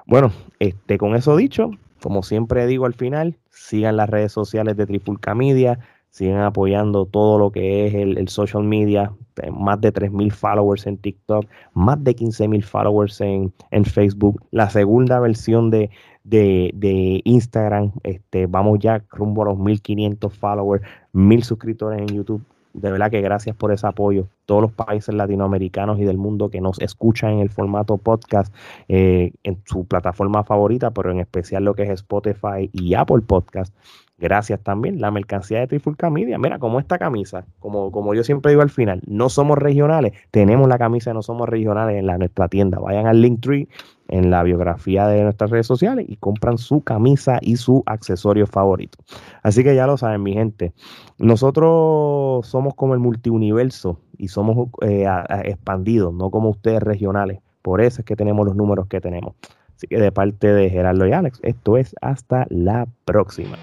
Bueno, 0.06 0.30
este, 0.58 0.98
con 0.98 1.16
eso 1.16 1.34
dicho, 1.34 1.70
como 2.02 2.22
siempre 2.22 2.66
digo 2.66 2.84
al 2.86 2.94
final, 2.94 3.36
sigan 3.50 3.96
las 3.96 4.08
redes 4.08 4.32
sociales 4.32 4.76
de 4.76 4.86
Trifulca 4.86 5.34
Media, 5.34 5.78
sigan 6.10 6.42
apoyando 6.42 7.06
todo 7.06 7.38
lo 7.38 7.50
que 7.50 7.86
es 7.86 7.94
el, 7.94 8.28
social 8.28 8.64
media, 8.64 9.12
eh, 9.42 9.50
más 9.50 9.80
de 9.80 9.92
3.000 9.92 10.30
followers 10.30 10.86
en 10.86 10.98
TikTok, 10.98 11.46
más 11.72 12.02
de 12.04 12.14
15.000 12.14 12.62
followers 12.62 13.20
en, 13.20 13.52
en, 13.70 13.84
Facebook, 13.84 14.42
la 14.50 14.68
segunda 14.68 15.20
versión 15.20 15.70
de, 15.70 15.90
de, 16.24 17.22
Instagram, 17.24 17.92
este, 18.02 18.46
vamos 18.46 18.78
ya 18.80 19.02
rumbo 19.10 19.42
a 19.42 19.46
los 19.46 19.58
1.500 19.58 20.30
followers, 20.30 20.84
1.000 21.14 21.42
suscriptores 21.42 22.00
en 22.00 22.08
YouTube. 22.08 22.42
De 22.74 22.90
verdad 22.90 23.10
que 23.10 23.20
gracias 23.20 23.56
por 23.56 23.72
ese 23.72 23.86
apoyo. 23.86 24.28
todos 24.46 24.62
los 24.62 24.72
países 24.72 25.14
latinoamericanos 25.14 25.98
y 25.98 26.04
del 26.04 26.16
mundo 26.16 26.48
que 26.48 26.60
nos 26.60 26.80
escuchan 26.80 27.32
en 27.32 27.40
el 27.40 27.50
formato 27.50 27.98
podcast 27.98 28.54
eh, 28.88 29.32
en 29.42 29.58
su 29.66 29.84
plataforma 29.84 30.42
favorita, 30.42 30.90
pero 30.90 31.10
en 31.10 31.20
especial 31.20 31.64
lo 31.64 31.74
que 31.74 31.82
es 31.82 31.90
Spotify 31.90 32.70
y 32.72 32.94
Apple 32.94 33.22
Podcast. 33.26 33.74
Gracias 34.18 34.60
también. 34.60 35.00
La 35.00 35.12
mercancía 35.12 35.60
de 35.60 35.68
Trifulca 35.68 36.10
Media. 36.10 36.38
Mira, 36.38 36.58
como 36.58 36.80
esta 36.80 36.98
camisa, 36.98 37.46
como, 37.60 37.92
como 37.92 38.14
yo 38.14 38.24
siempre 38.24 38.50
digo 38.50 38.62
al 38.62 38.70
final, 38.70 39.00
no 39.06 39.28
somos 39.28 39.56
regionales. 39.58 40.12
Tenemos 40.32 40.68
la 40.68 40.76
camisa 40.76 41.10
de 41.10 41.14
No 41.14 41.22
Somos 41.22 41.48
Regionales 41.48 41.96
en 41.96 42.06
la, 42.06 42.18
nuestra 42.18 42.48
tienda. 42.48 42.80
Vayan 42.80 43.06
al 43.06 43.22
Linktree 43.22 43.68
en 44.08 44.30
la 44.30 44.42
biografía 44.42 45.06
de 45.06 45.22
nuestras 45.22 45.50
redes 45.50 45.66
sociales 45.66 46.06
y 46.08 46.16
compran 46.16 46.58
su 46.58 46.82
camisa 46.82 47.38
y 47.40 47.56
su 47.56 47.82
accesorio 47.86 48.46
favorito. 48.46 48.98
Así 49.42 49.62
que 49.62 49.74
ya 49.74 49.86
lo 49.86 49.96
saben, 49.96 50.22
mi 50.22 50.32
gente. 50.32 50.72
Nosotros 51.18 52.46
somos 52.46 52.74
como 52.74 52.94
el 52.94 53.00
multiuniverso 53.00 54.00
y 54.16 54.28
somos 54.28 54.68
eh, 54.82 55.06
expandidos, 55.44 56.12
no 56.12 56.30
como 56.30 56.50
ustedes 56.50 56.82
regionales. 56.82 57.40
Por 57.62 57.80
eso 57.80 58.00
es 58.00 58.04
que 58.06 58.16
tenemos 58.16 58.46
los 58.46 58.56
números 58.56 58.86
que 58.88 59.00
tenemos. 59.00 59.34
Así 59.76 59.86
que 59.86 59.98
de 59.98 60.10
parte 60.10 60.52
de 60.52 60.70
Gerardo 60.70 61.06
y 61.06 61.12
Alex, 61.12 61.38
esto 61.42 61.76
es 61.76 61.94
hasta 62.00 62.46
la 62.50 62.88
próxima. 63.04 63.58